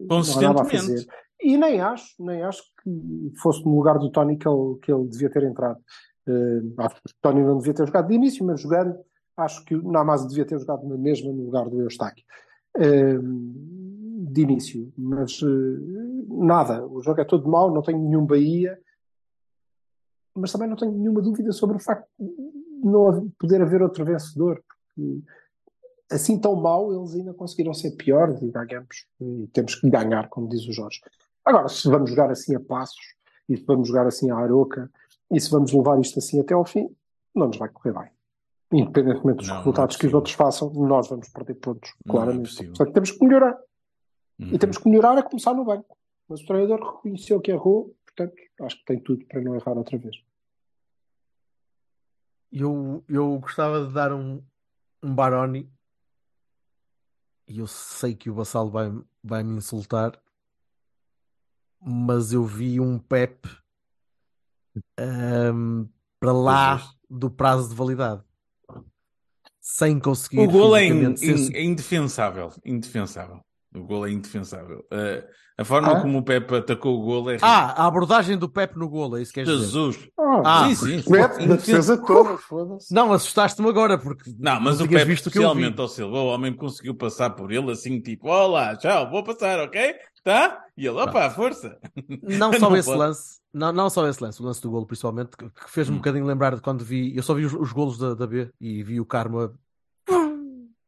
[0.08, 1.06] não há nada a fazer.
[1.42, 5.08] E nem acho, nem acho que fosse no lugar do Tony que ele, que ele
[5.08, 5.80] devia ter entrado.
[6.26, 8.96] Eh, acho que o Tony não devia ter jogado de início, mas jogando,
[9.36, 12.24] acho que o Namaz devia ter jogado na mesma no lugar do Eustáquio.
[12.76, 14.92] Eh, de início.
[14.96, 18.78] Mas eh, nada, o jogo é todo mau, não tenho nenhum Bahia,
[20.34, 24.62] mas também não tenho nenhuma dúvida sobre o facto de não poder haver outro vencedor.
[24.94, 25.22] Porque
[26.10, 29.06] assim tão mal, eles ainda conseguiram ser pior e ganhamos.
[29.20, 31.00] E temos que ganhar, como diz o Jorge.
[31.44, 33.14] Agora, se vamos jogar assim a passos,
[33.48, 34.90] e se vamos jogar assim à aroca,
[35.30, 36.88] e se vamos levar isto assim até ao fim,
[37.34, 38.10] não nos vai correr bem.
[38.72, 42.14] Independentemente dos Não, não é resultados que os outros façam, nós vamos perder pontos, Não
[42.14, 42.66] é claramente.
[42.66, 43.58] Portanto, temos que melhorar.
[44.38, 44.48] Uhum.
[44.52, 45.96] E temos que melhorar a começar no banco.
[46.28, 49.98] Mas o treinador reconheceu que errou, portanto, acho que tem tudo para não errar outra
[49.98, 50.16] vez.
[52.50, 54.42] Eu, eu gostava de dar um,
[55.02, 55.70] um Baroni
[57.46, 58.90] e eu sei que o Vassalo vai,
[59.22, 60.18] vai me insultar,
[61.80, 63.48] mas eu vi um Pep
[64.98, 65.84] ahm,
[66.20, 68.22] para lá do prazo de validade,
[69.60, 72.52] sem conseguir O gol é, in- ser in- su- é indefensável.
[72.64, 73.40] Indefensável.
[73.74, 74.86] O gol é indefensável.
[74.90, 75.28] Eh,
[75.62, 76.00] a forma Ah?
[76.00, 79.22] como o Pepe atacou o gol é Ah, a abordagem do Pep no golo, é
[79.22, 79.66] isso que queres dizer?
[79.72, 80.08] Jesus.
[80.18, 81.10] Ah, Ah, sim, sim.
[81.10, 82.92] da defesa toda, foda-se.
[82.92, 86.52] Não, assustaste-me agora, porque Não, mas não o Pepe, visto especialmente ao Silva, o homem
[86.54, 89.94] conseguiu passar por ele assim, tipo, olá, tchau, vou passar, ok?
[90.24, 90.58] Tá?
[90.76, 91.76] E ele, opa, força.
[92.22, 92.98] Não só Não esse pode.
[92.98, 95.98] lance, não, não só esse lance, o lance do golo principalmente, que, fez-me um Hum.
[95.98, 98.82] bocadinho lembrar de quando vi, eu só vi os, os golos da, da B e
[98.82, 99.52] vi o Karma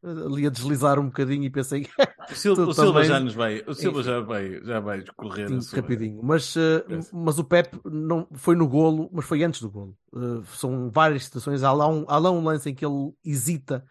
[0.05, 1.87] ali a deslizar um bocadinho e pensei
[2.31, 4.09] O Silva, o Silva já nos vai, o Silva Enfim.
[4.11, 6.21] já vai, já vai correr rapidinho.
[6.23, 7.15] Mas, eh, Parece.
[7.15, 9.97] mas o Pep não foi no golo, mas foi antes do golo.
[10.15, 13.85] Eh, são várias situações, há lá, um, há lá um lance em que ele hesita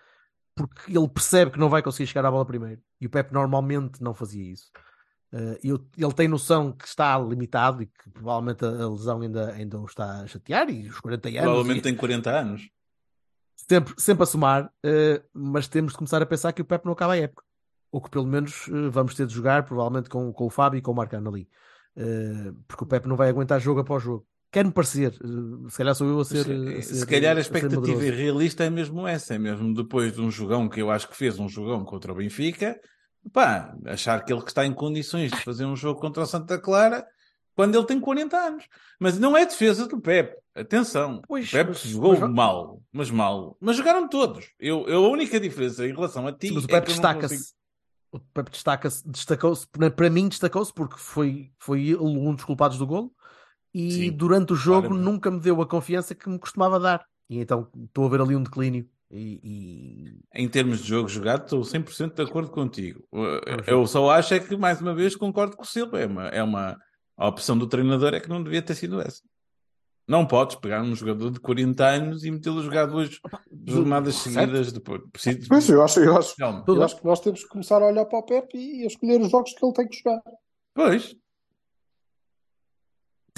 [0.56, 2.82] porque ele percebe que não vai conseguir chegar à bola primeiro.
[3.02, 4.72] E o Pep normalmente não fazia isso.
[5.32, 9.22] Eh, e o- ele tem noção que está limitado e que provavelmente a, a lesão
[9.22, 11.42] ainda, ainda o está a chatear e os 40 anos.
[11.42, 12.70] Provavelmente e- tem 40 anos.
[13.74, 16.94] Sempre, sempre a somar, eh, mas temos de começar a pensar que o Pep não
[16.94, 17.44] acaba a época.
[17.92, 20.82] Ou que pelo menos eh, vamos ter de jogar, provavelmente com, com o Fábio e
[20.82, 21.48] com o Marcano ali.
[21.96, 24.26] Eh, porque o Pep não vai aguentar jogo após jogo.
[24.52, 25.14] Quer-me parecer,
[25.70, 26.42] se calhar sou eu a ser.
[26.42, 30.30] a ser- Se calhar a expectativa irrealista é mesmo essa, é mesmo depois de um
[30.30, 32.80] jogão que eu acho que fez um jogão contra o Benfica,
[33.32, 36.60] pá, achar que ele que está em condições de fazer um jogo contra o Santa
[36.60, 37.04] Clara
[37.56, 38.66] quando ele tem 40 anos.
[39.00, 40.36] Mas não é defesa do Pepe.
[40.56, 43.58] Atenção, Pois, o Pepe mas- jogou mas- mal, mas mal.
[43.60, 44.52] Mas jogaram todos.
[44.60, 46.86] Eu, eu- a única diferença em relação a ti Sim, mas o é eu não
[46.86, 47.36] destaca-se.
[47.36, 47.58] consigo-
[48.12, 53.12] O Pepe destaca-se, destacou-se, para- mim destacou-se porque foi, foi um dos culpados do golo
[53.74, 55.06] e Sim, durante o jogo claramente.
[55.06, 57.04] nunca me deu a confiança que me costumava dar.
[57.28, 58.88] E então estou a ver ali um declínio.
[59.10, 63.04] E, e- Em termos de jogo jogado, estou 100% de acordo contigo.
[63.66, 66.00] Eu só acho é que, mais uma vez, concordo com o Silva.
[66.00, 66.78] É uma, é uma...
[67.18, 69.22] A opção do treinador é que não devia ter sido essa.
[70.08, 73.10] Não podes pegar um jogador de 40 anos e metê-lo a jogar duas
[73.66, 74.34] jornadas certo.
[74.34, 75.02] seguidas depois.
[75.12, 75.48] Preciso...
[75.48, 76.36] Pois, eu acho, eu, acho,
[76.68, 79.22] eu acho que nós temos que começar a olhar para o Pepe e a escolher
[79.22, 80.22] os jogos que ele tem que jogar.
[80.74, 81.16] Pois,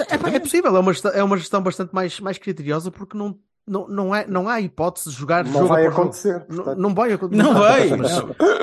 [0.09, 3.15] É, pá, é possível, é uma gestão, é uma gestão bastante mais, mais criteriosa porque
[3.17, 6.45] não, não, não, é, não há hipótese de jogar Não jogo vai acontecer.
[6.49, 7.43] Não, não vai acontecer.
[7.43, 7.89] não vai.
[7.95, 8.11] Mas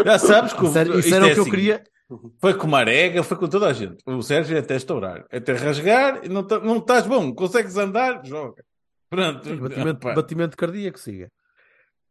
[0.05, 1.51] Já sabes que o- Isso era, isso era é o que eu assim.
[1.51, 1.85] queria.
[2.41, 3.97] Foi com Marega, foi com toda a gente.
[4.07, 8.25] O Sérgio é até estourar, até rasgar, e não, tá- não estás bom, consegues andar,
[8.25, 8.63] joga.
[9.11, 9.57] Pronto.
[9.57, 10.15] Batimento, Pá.
[10.15, 11.29] batimento cardíaco, siga.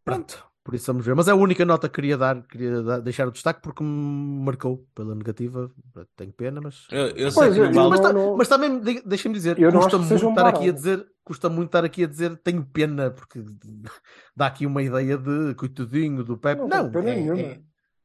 [0.04, 1.16] Pronto, por isso vamos ver.
[1.16, 4.44] Mas é a única nota que queria dar, queria dar- deixar o destaque porque me
[4.46, 5.72] marcou pela negativa.
[6.16, 6.86] Tenho pena, mas.
[6.92, 9.60] Eu, eu sei Pois, que não mas, não- ta- não- mas também, de- deixa-me dizer,
[9.60, 11.06] Eu não custa muito um estar aqui a dizer.
[11.24, 13.44] custa muito estar aqui a dizer tenho pena, porque
[14.36, 16.62] dá aqui uma ideia de coitadinho do Pepe.
[16.62, 17.40] Não Não, pena é, nenhuma.
[17.42, 17.60] é,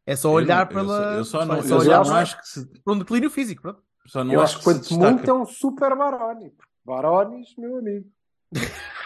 [0.07, 1.15] é só Eu olhar não- eu só- pela.
[1.17, 2.99] Eu só não, é eu só só olhar não para- acho que se, para um
[2.99, 3.63] declínio físico.
[3.63, 3.83] Pronto.
[4.07, 5.11] só não Eu acho acho que quanto destaca.
[5.13, 6.53] muito é um super Baroni.
[6.85, 8.07] Barones, meu amigo.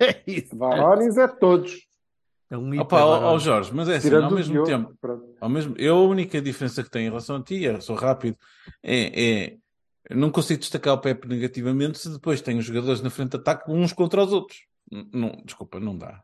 [0.00, 0.54] É isso.
[0.54, 1.86] Barones é todos.
[2.50, 3.40] É um Opa, ó, ó, barulho.
[3.40, 4.68] Jorge, mas é assim, Tirando ao o mesmo Diogo.
[4.68, 5.24] tempo, Pronto.
[5.40, 8.36] ao mesmo, eu a única diferença que tenho em relação a ti, eu sou rápido,
[8.82, 9.56] é, é
[10.08, 13.36] eu não consigo destacar o Pepe negativamente se depois tenho os jogadores na frente de
[13.38, 14.60] ataque uns contra os outros.
[15.12, 16.22] Não, desculpa, não dá.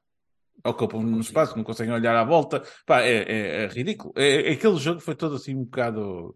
[0.66, 2.62] Ocupam no espaço, não conseguem olhar à volta.
[2.86, 4.14] Pá, é, é- é ridículo.
[4.16, 6.34] É, é- aquele jogo foi todo assim um bocado.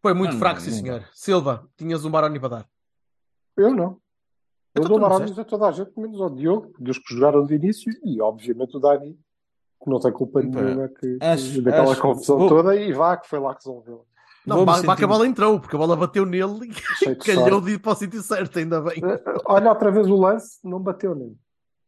[0.00, 1.08] Foi muito Não, fraco, não, sim, não senhor.
[1.12, 2.68] Silva, tinhas um Baroni para dar.
[3.56, 3.98] Eu não.
[4.74, 7.54] Eu Então dou Barones a toda a gente, menos ao Diogo, dos que jogaram de
[7.54, 9.18] início, e obviamente o Dani,
[9.82, 13.16] que não tem culpa nenhuma que, que- acho- daquela acho- confusão vou- toda, e vá,
[13.16, 14.04] que foi lá que resolveu.
[14.46, 16.74] Não, vá, vá que a sentir- bola entrou, porque a bola bateu nele e
[17.56, 19.00] calhou de ir para o sítio certo, ainda bem.
[19.46, 21.36] Olha outra vez o lance, não bateu nele.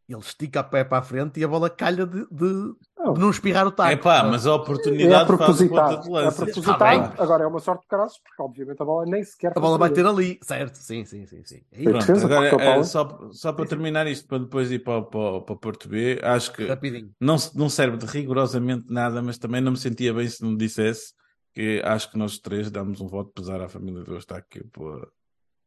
[0.09, 3.13] Ele estica a pé para a frente e a bola calha de, de- Não.
[3.15, 3.91] de não espirrar o taco.
[3.91, 6.45] É pá, mas a É oportunidade faz a conta de É lança.
[6.47, 7.21] propositado.
[7.21, 9.91] Agora é uma sorte de caras, porque obviamente a bola nem sequer A bola vai
[9.91, 10.77] ter ali, certo?
[10.77, 11.43] Sim, sim, sim.
[11.45, 11.61] sim.
[11.73, 11.83] É.
[11.83, 15.57] Pronto, defesa, agora, é, só, só para terminar isto, para depois ir para, para, para
[15.57, 17.11] Porto B, acho que Rapidinho.
[17.21, 21.13] não, não serve de rigorosamente nada, mas também não me sentia bem se não dissesse
[21.53, 25.09] que acho que nós três damos um voto pesar à família do Eustáquio pela,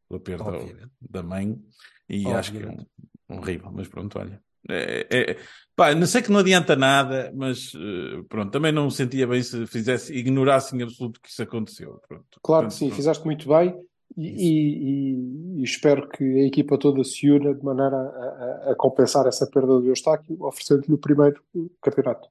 [0.08, 0.90] pela perda Obviamente.
[1.00, 1.60] da mãe
[2.08, 2.82] e acho que é Obviamente.
[2.82, 4.42] um horrível, mas pronto, olha.
[4.68, 5.38] É, é-
[5.74, 9.42] pá, não sei que não adianta nada, mas eh, pronto, também não me sentia bem
[9.42, 12.00] se fizesse, ignorasse em absoluto que isso aconteceu.
[12.06, 12.26] Pronto.
[12.42, 12.96] Claro que Portanto, sim, pronto.
[12.96, 13.74] fizeste muito bem
[14.16, 18.72] e, e- e- e espero que a equipa toda se una de maneira a, a-
[18.72, 21.42] a compensar essa perda do Eustáquio, oferecendo-lhe o primeiro
[21.80, 22.28] campeonato.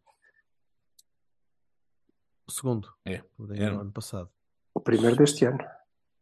[2.48, 2.90] O segundo.
[3.06, 3.14] É.
[3.56, 3.70] É.
[3.70, 4.30] no ano passado.
[4.74, 5.60] O primeiro deste ano.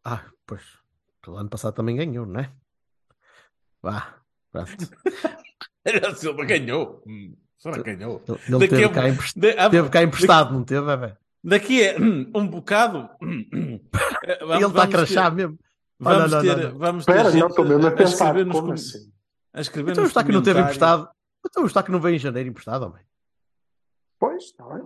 [0.05, 0.63] Ah, pois.
[1.27, 2.51] O ano passado também ganhou, não é?
[3.81, 4.21] Vá.
[4.65, 6.07] Pronto.
[6.07, 7.01] A Silva ganhou.
[7.07, 8.21] Hum, Será que ganhou?
[8.27, 10.97] Ele, ele Daqui teve, a- cá emprestado, De- ah, teve cá emprestado, não teve, é,
[10.97, 11.17] velho?
[11.43, 11.95] Daqui a
[12.39, 13.09] um bocado.
[14.23, 15.59] eh, vamos- Ele está a crachar ter- mesmo.
[15.99, 18.33] Vamos não, não, ter, não, vamos ter Espera, gente não estou mesmo a pensar.
[18.35, 19.11] Como com- assim?
[19.53, 21.09] a escrever Então está que não teve emprestado.
[21.45, 23.01] Então está que não veio em janeiro emprestado, homem.
[24.19, 24.83] Pois, está bem.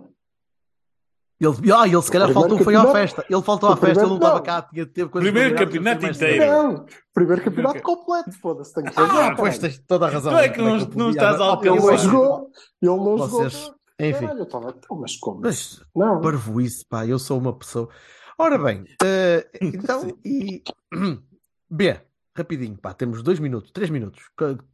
[1.44, 3.26] Ele, ah, ele se calhar faltou, foi à festa.
[3.28, 6.46] Ele faltou à festa, ele não estava cá, tinha, teve coisas Primeiro campeonato inteiro.
[6.46, 9.18] Não, primeiro campeonato completo, foda-se, tenho que fazer.
[9.18, 10.32] Ah, pois tens toda a razão.
[10.32, 12.50] Tu é que não- não estás a Ah, Ele não jogou,
[12.80, 13.74] ele não Vocês, jogou.
[13.98, 14.20] enfim.
[14.20, 15.40] Caralho, eu estava, "Então, mas como?
[15.40, 17.88] Mas Não, parvoíce, pá, eu sou uma pessoa.
[18.38, 20.62] Ora bem, eh, então, e
[21.68, 22.00] B,
[22.36, 24.22] rapidinho, pá, temos dois minutos, três minutos,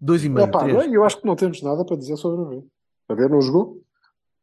[0.01, 0.77] dois e meio, Epá, três.
[0.77, 2.63] não, eu acho que não temos nada para dizer sobre o B.
[3.09, 3.83] A B não jogou?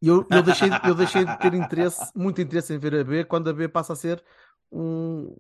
[0.06, 3.26] E Eu, eu, deixei, eu deixei de ter interesse, muito interesse em ver a B
[3.26, 4.24] quando a B passa a ser
[4.72, 5.36] um,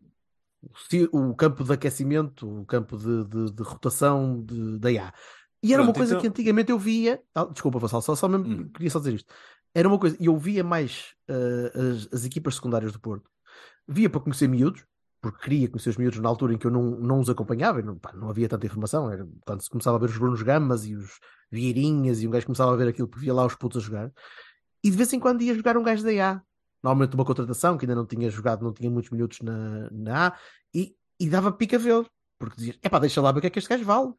[1.12, 5.14] o campo de aquecimento, o campo de, de- de rotação de, da A.
[5.62, 7.22] E era uma Pronto, coisa então- que antigamente eu via.
[7.36, 8.70] ah, desculpa, Vassal, só, só mesmo Hum.
[8.70, 9.32] queria só dizer isto.
[9.74, 13.30] Era uma coisa, eu via mais ah, as, as equipas secundárias do Porto,
[13.88, 14.84] via para conhecer miúdos,
[15.22, 17.98] porque queria conhecer os miúdos na altura em que eu não, não os acompanhava, não,
[17.98, 19.12] pá, não havia tanta informação.
[19.12, 21.20] Era quando se começava a ver os Brunos Gamas e os
[21.52, 24.12] Vieirinhas, e um gajo começava a ver aquilo que via lá os putos a jogar.
[24.86, 26.42] E de vez em quando ia jogar um gajo da A.
[26.84, 30.40] Normalmente uma contratação que ainda não tinha jogado, não tinha muitos minutos na, na A,
[30.72, 32.06] e, e dava pica ver,
[32.38, 34.14] porque dizia: é pá, deixa lá ver o que é que este gajo vale.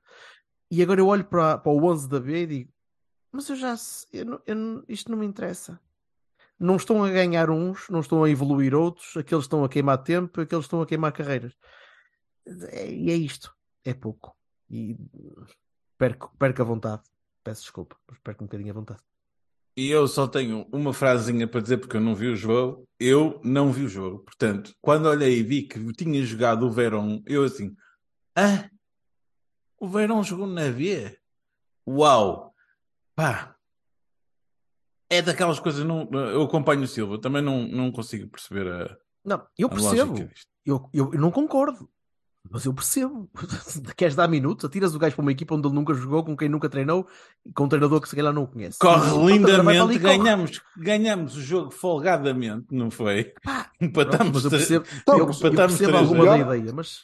[0.69, 2.73] E agora eu olho para, para o 11 da B e digo:
[3.31, 3.77] mas eu já
[4.13, 5.81] eu eu isto não me interessa.
[6.59, 10.41] Não estão a ganhar uns, não estão a evoluir outros, aqueles estão a queimar tempo,
[10.41, 11.55] aqueles estão a queimar carreiras.
[12.73, 14.35] É- E é, isto, é pouco.
[14.69, 14.97] E
[15.97, 17.03] perco, perco a vontade.
[17.45, 19.01] Peço desculpa, mas perco um bocadinho a vontade.
[19.77, 22.89] E eu só tenho uma frasezinha para dizer porque eu não vi o jogo.
[22.99, 24.21] Eu não vi o jogo.
[24.21, 27.77] Portanto, quando olhei e vi que tinha jogado o Verón, eu assim,
[28.35, 28.71] ah,
[29.79, 31.19] o Verón jogou na B?
[31.87, 32.55] Uau!
[33.15, 33.55] Pá!
[35.11, 39.47] É daquelas coisas, não, eu acompanho o Silva, também não, não consigo perceber a, Não,
[39.57, 40.29] eu percebo.
[40.65, 41.89] Eu, eu, eu não concordo,
[42.51, 43.29] mas eu percebo.
[43.97, 44.65] Queres dar minutos?
[44.65, 47.07] Atiras o gajo para uma equipa onde ele nunca jogou, com quem nunca treinou,
[47.45, 48.79] e com um treinador que se calhar não o conhece.
[48.79, 50.19] Corre Pronto, agora vai para ali lindamente, e corre.
[50.19, 53.33] ganhamos, ganhamos o jogo folgadamente, não foi?
[53.43, 56.47] Pronto, Empatamos, mas eu percebo, Então, eu, eu percebo alguma da vezes.
[56.47, 57.01] ideia, mas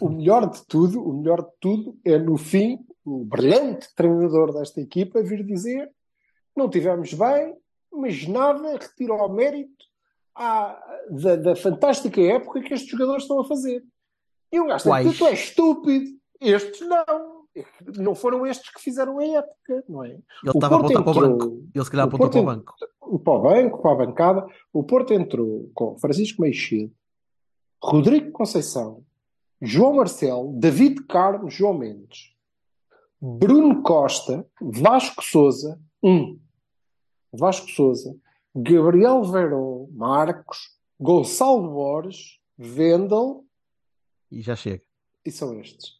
[0.00, 4.80] O melhor de tudo, o melhor de tudo é no fim o brilhante treinador desta
[4.80, 5.90] equipa vir dizer
[6.56, 7.54] não tivemos bem,
[7.92, 9.84] mas nada retira ao mérito
[10.34, 10.80] à-
[11.10, 13.82] da, da fantástica época que estes jogadores estão a fazer.
[14.54, 15.18] E um gajo Quais?
[15.18, 16.04] tu és estúpido.
[16.40, 17.34] Estes não.
[17.98, 20.08] Não foram estes que fizeram a época, não é?
[20.10, 21.68] ele O estava a Porto apontar para o entrou- banco.
[21.74, 22.74] Ele se calhar o apontou para o banco.
[23.22, 24.46] para o banco, para a bancada.
[24.72, 26.92] O Porto entrou com Francisco Meixedo,
[27.82, 29.04] Rodrigo Conceição,
[29.62, 32.34] João Marcelo, David Carmo, João Mendes,
[33.20, 36.38] Bruno Costa, Vasco Souza, um.
[37.32, 38.16] Vasco Souza,
[38.54, 43.44] Gabriel Verón, Marcos, Gonçalo Borges, Vendel
[44.34, 44.82] E já chega.
[45.24, 45.98] e são estes.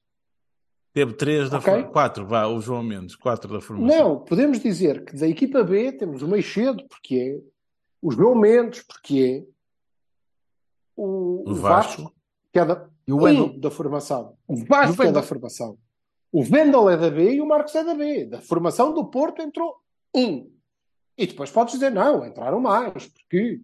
[0.92, 1.70] Teve três da Ok.
[1.73, 1.92] formação.
[1.92, 3.99] Quatro, vá, o João Mendes, quatro da formação.
[3.99, 7.51] Não, podemos dizer que da equipa B temos o Meixedo, porque é,
[8.03, 9.55] o João Mendes, porque é,
[10.97, 12.03] o, O Vasco.
[12.03, 12.14] Vasco,
[12.53, 13.59] que é da, E o um Wendel.
[13.61, 14.37] da formação.
[14.47, 15.12] O E o Vasco é Wendel.
[15.12, 15.79] da formação.
[16.31, 18.27] O Vendel é da B e o Marcos é da B.
[18.27, 19.77] Da formação do Porto entrou
[20.14, 20.51] um.
[21.16, 23.61] E depois podes dizer, não, entraram mais, porque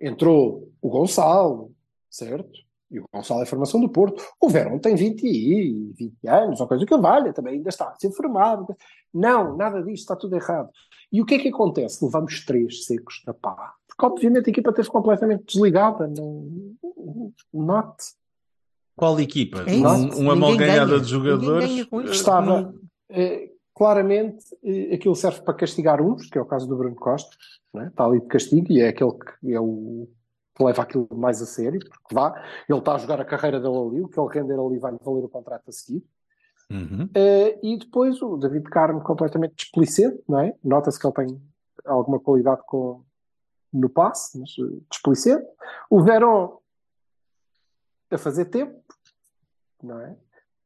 [0.00, 1.74] entrou o Gonçalo,
[2.10, 2.65] certo?
[2.90, 4.22] E o Gonçalo é formação do Porto.
[4.40, 7.94] O Verão tem 20, e 20 anos, ou coisa que valha, também ainda está a
[7.98, 8.76] ser formado.
[9.12, 10.68] Não, nada disto, está tudo errado.
[11.12, 12.04] E o que é que acontece?
[12.04, 13.74] Levamos três secos na pá.
[13.88, 16.06] Porque, obviamente, a equipa esteve completamente desligada.
[16.06, 16.46] Não...
[17.52, 17.96] Not.
[18.94, 19.60] Qual equipa?
[19.66, 19.72] É.
[19.76, 21.00] Um- uma Ninguém malganhada ganha.
[21.00, 21.86] de jogadores.
[22.10, 22.74] Estava, não-
[23.10, 27.34] eh, claramente, eh, aquilo serve para castigar uns, que é o caso do Bruno Costa,
[27.74, 27.88] né?
[27.88, 30.08] está ali de castigo e é aquele que é o
[30.56, 33.76] que leva aquilo mais a sério, porque vá, ele está a jogar a carreira dele
[33.76, 36.02] ali, o que ele render ali vai valer o contrato a seguir.
[36.70, 37.08] Uhum.
[37.14, 40.54] Eh, e depois o David Carmo completamente displicente, não é?
[40.64, 41.42] Nota-se que ele tem
[41.84, 43.04] alguma qualidade com,
[43.72, 45.46] no passe, mas eh, displicente.
[45.90, 46.58] O Verón
[48.10, 48.82] a fazer tempo,
[49.82, 50.16] não é?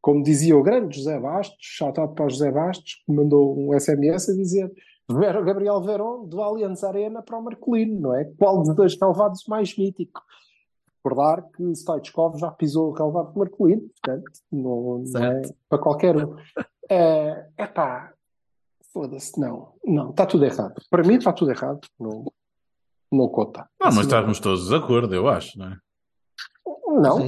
[0.00, 4.30] Como dizia o grande José Bastos, shout-out para o José Bastos, que mandou um SMS
[4.30, 4.72] a dizer
[5.14, 8.24] Gabriel Verón do Allianz Arena para o Marcolino, não é?
[8.38, 10.22] Qual dos dois relevados mais mítico?
[11.02, 16.16] Recordar que Stoichkov já pisou o relevado do Marcolino, portanto, não, não é para qualquer
[16.16, 16.36] um.
[16.88, 18.12] É epá,
[18.92, 20.74] foda-se, não, não, está tudo errado.
[20.90, 22.30] Para mim está tudo errado, não,
[23.10, 23.68] não conta.
[23.80, 25.78] Ah, mas estávamos todos de acordo, eu acho, não é?
[27.00, 27.18] Não,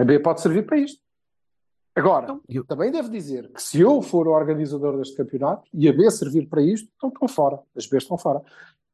[0.00, 1.01] a B pode servir para isto.
[1.94, 5.88] Agora, Então, eu- também devo dizer que se eu for o organizador deste campeonato e
[5.88, 7.60] a B servir para isto, então estão fora.
[7.76, 8.42] As B estão fora.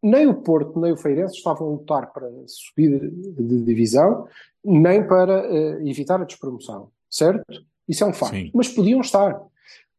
[0.03, 4.27] Nem o Porto, nem o Feirense estavam a lutar para subir de divisão,
[4.65, 6.91] nem para eh, evitar a despromoção.
[7.11, 7.45] Certo?
[7.89, 8.35] Isso é um facto.
[8.35, 8.51] Sim.
[8.55, 9.41] Mas podiam estar.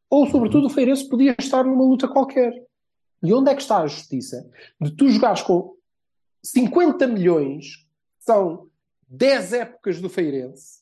[0.09, 2.53] Ou, sobretudo, o Feirense podia estar numa luta qualquer.
[3.23, 5.75] E onde é que está a justiça de tu jogares com
[6.43, 8.67] 50 milhões, que são
[9.07, 10.78] 10 épocas do Feirense,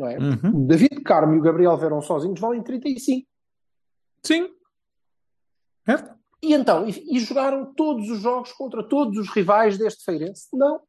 [0.00, 0.18] não é?
[0.18, 0.64] Uhum.
[0.64, 3.28] O David Carmo e o Gabriel Verão sozinhos valem 35.
[4.22, 4.50] Sim.
[5.84, 6.14] Certo?
[6.42, 10.48] E então, e, e jogaram todos os jogos contra todos os rivais deste Feirense?
[10.52, 10.80] Não.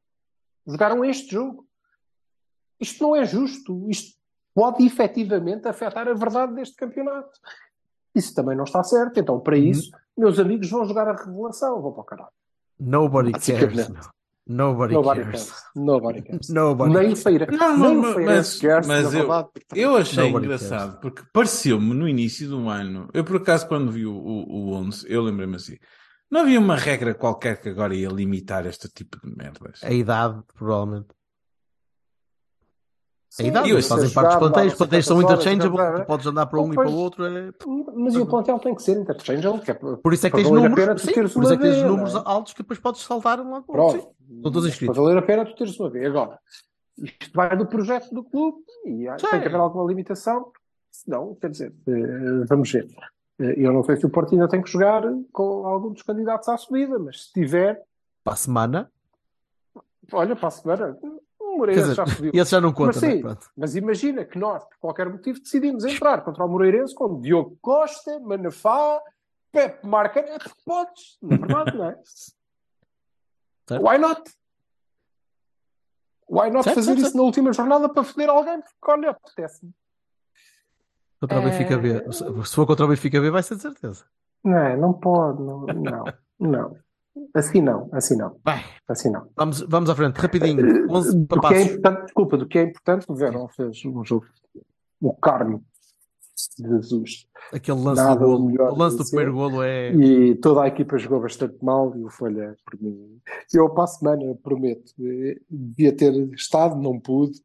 [0.65, 1.67] Jogaram este jogo.
[2.79, 3.89] Isto não é justo.
[3.89, 4.17] Isto
[4.53, 7.39] pode efetivamente afetar a verdade deste campeonato.
[8.15, 9.19] Isso também não está certo.
[9.19, 11.81] Então, para isso, meus amigos vão jogar a revelação.
[11.81, 12.31] Vão para o caralho.
[12.79, 13.89] Nobody cares.
[14.47, 15.49] Nobody, Nobody cares.
[15.51, 15.63] cares.
[15.75, 16.49] Nobody cares.
[16.49, 17.23] Nobody Nem o cares.
[17.23, 17.57] Feirense.
[17.57, 19.47] Não, nem mas- mas- cares, eu- verdade.
[19.75, 24.05] Eu achei Nobody engraçado, porque pareceu-me no início do ano, eu por acaso quando vi
[24.05, 25.77] o, o, o 11, eu lembrei-me assim,
[26.29, 29.79] não havia uma regra qualquer que agora ia limitar este tipo de merdas?
[29.83, 31.09] A idade, provavelmente.
[33.31, 36.01] A Sim, idade, eles sei fazem parte dos plantéis, os plantéis são 50 horas, interchangeable,
[36.01, 36.89] tu podes andar para um e Pois.
[36.89, 37.25] para o outro.
[37.25, 37.53] É...
[37.95, 40.35] Mas e o plantel tem que ser interchangeable, que é para, Por isso é que
[40.35, 42.21] para tens a números, sim, por isso é que tens B, não números é?
[42.25, 43.99] altos que depois podes saltar um lado para o outro.
[43.99, 44.97] Estão todos Para inscritos.
[44.97, 46.05] valer a pena tu teres uma B.
[46.05, 46.39] Agora,
[46.97, 50.51] isto vai do projeto do clube e há- tem que haver alguma limitação,
[50.91, 52.85] senão, quer dizer, eh, vamos ver.
[53.39, 56.49] Eh, Eu não sei se o Porto ainda tem que jogar com algum dos candidatos
[56.49, 57.81] à subida, mas se tiver,
[58.25, 58.91] Para a semana,
[60.11, 60.97] olha, para a semana,
[61.53, 62.31] o Moreira dizer, já subiu.
[62.33, 63.11] esse já não conta, Mas né?
[63.11, 63.49] sim, Pronto.
[63.57, 68.19] mas imagina que nós, por qualquer motivo, decidimos entrar contra o Moreirense com Diogo Costa,
[68.19, 69.01] Manafá,
[69.51, 70.19] Pepe Marca.
[70.19, 71.99] É podes, na verdade, não é?
[73.67, 73.85] Certo.
[73.87, 74.21] Why not?
[76.29, 78.59] Why not Certo, fazer certo, isso na última jornada para foder alguém?
[78.61, 79.71] Porque, olha, apetece-me.
[81.19, 81.91] Contra o Benfica B.
[81.91, 82.11] É.
[82.11, 84.05] Se se for contra o Benfica B, vai ser de certeza.
[84.43, 86.05] Não, não pode, não, não,
[86.39, 86.77] não.
[87.33, 89.27] Assim não, assim não, Bem, assim não.
[89.35, 90.89] vamos, vamos à frente, rapidinho.
[90.89, 94.25] 11 Do que é importante, desculpa, do que é importante, o Verão fez um jogo,
[95.01, 95.63] o Carmo
[96.57, 97.27] de Jesus.
[97.53, 98.71] Aquele lance Nada do golo.
[98.71, 99.93] O lance do primeiro golo é.
[99.93, 103.19] E toda a equipa jogou bastante mal e o Folha, por mim.
[103.53, 107.43] Eu, para a semana, prometo, eh, devia ter estado, não pude, eh,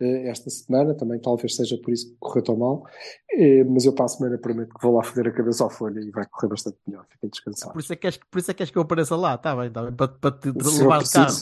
[0.00, 2.84] esta semana, também talvez seja por isso que correu tão mal,
[3.30, 6.00] Eh, mas eu, para a semana, prometo que vou lá foder a cabeça ao Folha
[6.00, 7.04] e vai correr bastante melhor.
[7.10, 7.84] Fiquem Por descansados.
[7.84, 9.68] isso é que queres, por isso é que, queres que eu apareça lá, está bem,
[9.68, 11.36] está bem, para, para te Se levar de carro,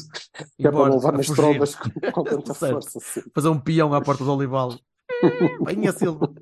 [0.58, 3.00] é para levar a nas trombas com, com tanta força.
[3.00, 3.22] Sim.
[3.34, 4.74] fazer um peão à porta do Olival.
[5.64, 6.32] Venha Silva.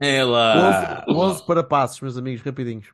[0.00, 1.04] É lá!
[1.08, 2.88] 11, 11 para passos, meus amigos, rapidinhos.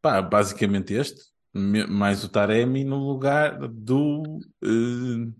[0.00, 1.20] Pá, basicamente este,
[1.54, 4.22] mais o Taremi no lugar do.
[4.64, 5.32] eh,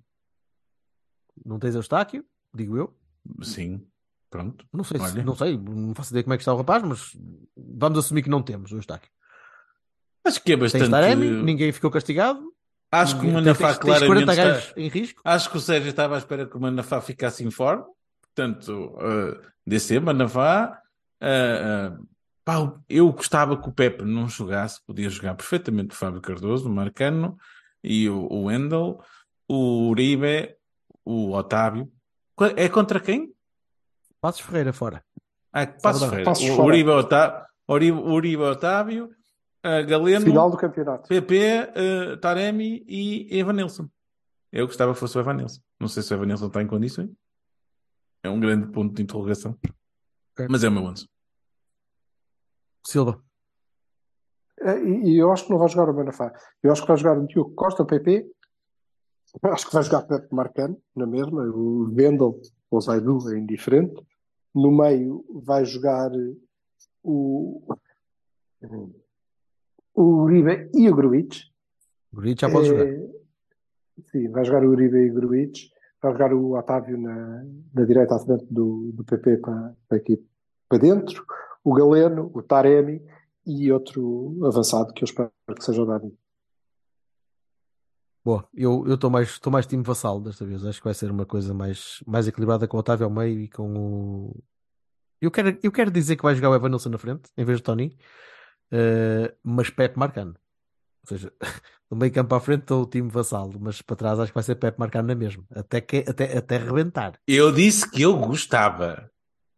[1.45, 2.25] não tens Eustáquio,
[2.55, 2.97] digo eu.
[3.43, 3.87] Sim,
[4.31, 4.67] pronto.
[4.73, 7.17] Não sei, se- não sei, não faço ideia como é que está o rapaz, mas
[7.57, 9.11] vamos assumir que não temos o Eustáquio.
[10.25, 10.91] Acho que é bastante.
[10.91, 12.53] Taremi, ninguém ficou castigado.
[12.91, 15.21] Acho que o Manafá claramente 40 está- em risco.
[15.25, 17.87] Acho que o Sérgio estava à espera que o Manafá ficasse em forma.
[18.21, 20.81] Portanto, uh, DC, Manafá.
[21.23, 22.07] uh, uh,
[22.45, 26.73] pá, eu gostava que o Pepe não jogasse, podia jogar perfeitamente o Fábio Cardoso, o
[26.75, 27.37] Marcano
[27.83, 29.01] e o, o Wendel,
[29.49, 30.55] o Uribe,
[31.05, 31.91] o Otávio.
[32.57, 33.35] É contra quem?
[34.21, 35.05] Passos Ferreira fora.
[35.53, 36.03] Ah, Passos.
[36.05, 36.25] Ferreira.
[36.25, 36.69] Passos O fora.
[36.69, 41.09] Uribe, Otávio, Uribe, Uribe Otávio, uh, Galeno, Final do campeonato.
[41.09, 41.73] PP,
[42.15, 43.89] uh, Taremi e Evanilson.
[44.51, 45.61] Eu gostava que fosse o Evanilson.
[45.81, 47.11] Não sei se o Evanilson está em condições.
[48.23, 49.59] É um grande ponto de interrogação.
[50.33, 50.47] Ok.
[50.49, 51.09] Mas é o meu 11.
[52.87, 53.23] Silva.
[54.61, 56.33] E, e eu acho que não vai jogar o Manafá.
[56.63, 58.27] Eu acho que vai jogar o Diogo Costa, o PP.
[59.43, 61.43] Acho que vai jogar Pepe Marcano, na mesma.
[61.45, 63.95] O Vendel ou Zaidu é indiferente.
[64.55, 66.11] No meio vai jogar
[67.03, 67.63] o,
[69.95, 71.45] o Uribe e o Gruitch.
[72.13, 72.87] Gruitch já pode jogar.
[72.87, 73.11] Eh,
[74.11, 75.71] Sim, vai jogar o Uribe e o Gruitch.
[76.03, 80.23] Vai jogar o Otávio na, na direita à frente do, do PP para, para aqui
[80.69, 81.25] para dentro.
[81.65, 83.03] O Galeno, o Taremi
[83.47, 86.13] e outro avançado que eu espero que seja o Dani.
[88.25, 90.65] Boa, eu estou mais, mais time vassalo desta vez.
[90.65, 93.49] Acho que vai ser uma coisa mais, mais equilibrada com o Otávio ao meio e
[93.49, 94.45] com o.
[95.21, 97.65] Eu quero, eu quero dizer que vai jogar o Evanilson na frente, em vez de
[97.65, 97.97] Tony,
[98.71, 100.37] eh, mas Pepe marcando.
[101.03, 101.33] Ou seja,
[101.91, 104.45] do meio campo à frente estou o time vassalo, mas para trás acho que vai
[104.45, 107.19] ser Pepe marcando na mesma, até, que, até, até rebentar.
[107.27, 109.11] Eu disse que eu gostava.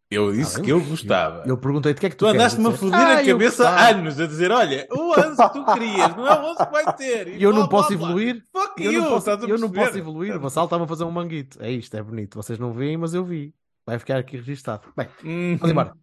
[0.09, 1.43] Eu disse Ah, que eu gostava.
[1.47, 3.63] Eu perguntei-te o que é que tu Tu andaste-me a foder "Ah, a eu cabeça
[3.63, 6.65] gostava." há anos a dizer: olha, o 11 que tu querias não é o 11
[6.65, 7.27] que vai ter.
[7.29, 8.07] E eu blá, não posso blá, blá.
[8.09, 8.43] evoluir.
[8.53, 10.35] Fuck Eu you, não posso, eu não posso evoluir.
[10.35, 11.57] O Vassal estava a fazer um manguito.
[11.59, 12.35] É isto, é bonito.
[12.35, 13.53] Vocês não veem, mas eu vi.
[13.85, 14.87] Vai ficar aqui registado.
[14.95, 15.57] Bem, Uhum.
[15.57, 15.93] vamos embora.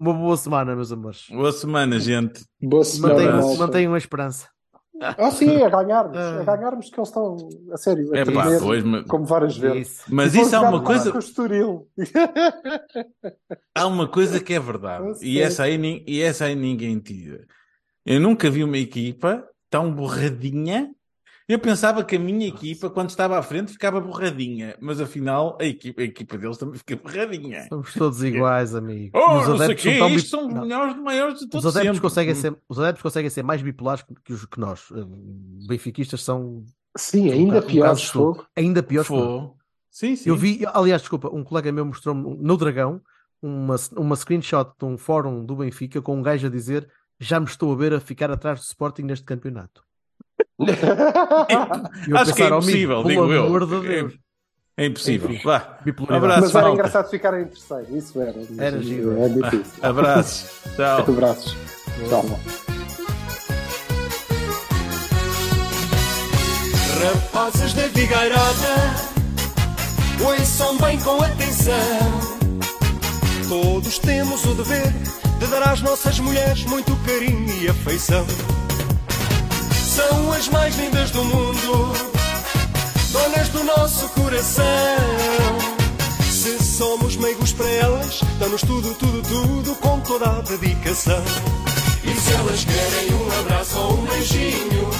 [0.00, 1.26] Uma boa semana, meus amores.
[1.30, 2.44] Boa semana, gente.
[2.60, 4.48] Boa semana, Mantenham, mantenham a esperança.
[5.00, 6.16] Ah, sim, a ganharmos.
[6.16, 6.40] Ah.
[6.40, 7.36] A ganharmos que eles estão,
[7.72, 10.02] a sério, a É pá, pois, mas, como várias vezes.
[10.08, 11.12] Mas isso há uma coisa.
[13.74, 17.46] Há uma coisa que é verdade, e essa, aí, e essa aí ninguém tira.
[18.04, 20.90] Eu nunca vi uma equipa tão borradinha.
[21.48, 25.64] Eu pensava que a minha equipa, quando estava à frente, ficava borradinha, mas afinal a
[25.64, 27.66] equipa, a equipa deles também fica borradinha.
[27.70, 29.18] Somos todos iguais, amigo.
[29.18, 30.94] Oh, E os não sei o adeptos quê, são tão isto bip- são os melhores
[30.94, 32.00] de maiores de Os todos adeptos, sempre.
[32.02, 34.88] conseguem ser, os adeptos conseguem ser mais bipolares que, os, que nós.
[34.94, 35.04] Eh,
[35.66, 36.64] Benfiquistas são
[36.96, 39.08] Sim, um ainda bocado- um ainda piores.
[39.90, 40.28] Sim, sim.
[40.28, 43.00] Eu vi, aliás, desculpa, um colega meu mostrou-me no Dragão
[43.40, 46.88] uma, uma screenshot de um fórum do Benfica com um gajo a dizer
[47.18, 49.82] já me estou a ver a ficar atrás do Sporting neste campeonato.
[50.60, 53.46] Acho que é pensar, "Oh, amigo, impossível, digo eu.
[53.46, 54.14] amor de Deus.
[54.76, 55.30] É impossível.
[55.30, 55.42] Enfim.
[55.44, 55.78] Vá.
[56.08, 56.74] Abraço, Mas era malta.
[56.74, 58.34] engraçado ficar em terceiro, isso era.
[58.58, 59.22] Era giro.
[59.22, 59.72] É difícil.
[59.82, 60.50] Abraços.
[60.76, 61.04] Tchau.
[61.08, 61.56] Abraços.
[62.08, 62.24] Tchau.
[67.02, 68.74] Rapazes da Figueirada,
[70.24, 71.74] ouçam bem com atenção.
[73.48, 74.92] Todos temos o dever
[75.38, 78.26] de dar às nossas mulheres muito carinho e afeição.
[79.98, 81.92] São as mais lindas do mundo,
[83.10, 84.64] donas do nosso coração.
[86.22, 91.20] Se somos meigos para elas, damos tudo, tudo, tudo com toda a dedicação.
[92.04, 94.90] E se elas querem um abraço ou um beijinho,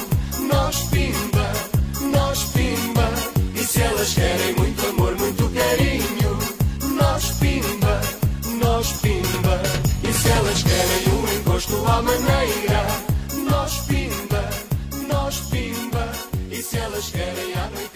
[0.49, 1.53] nós pimba,
[2.11, 3.09] nós pimba.
[3.55, 4.57] E se elas querem
[16.99, 17.88] Deus querem abrir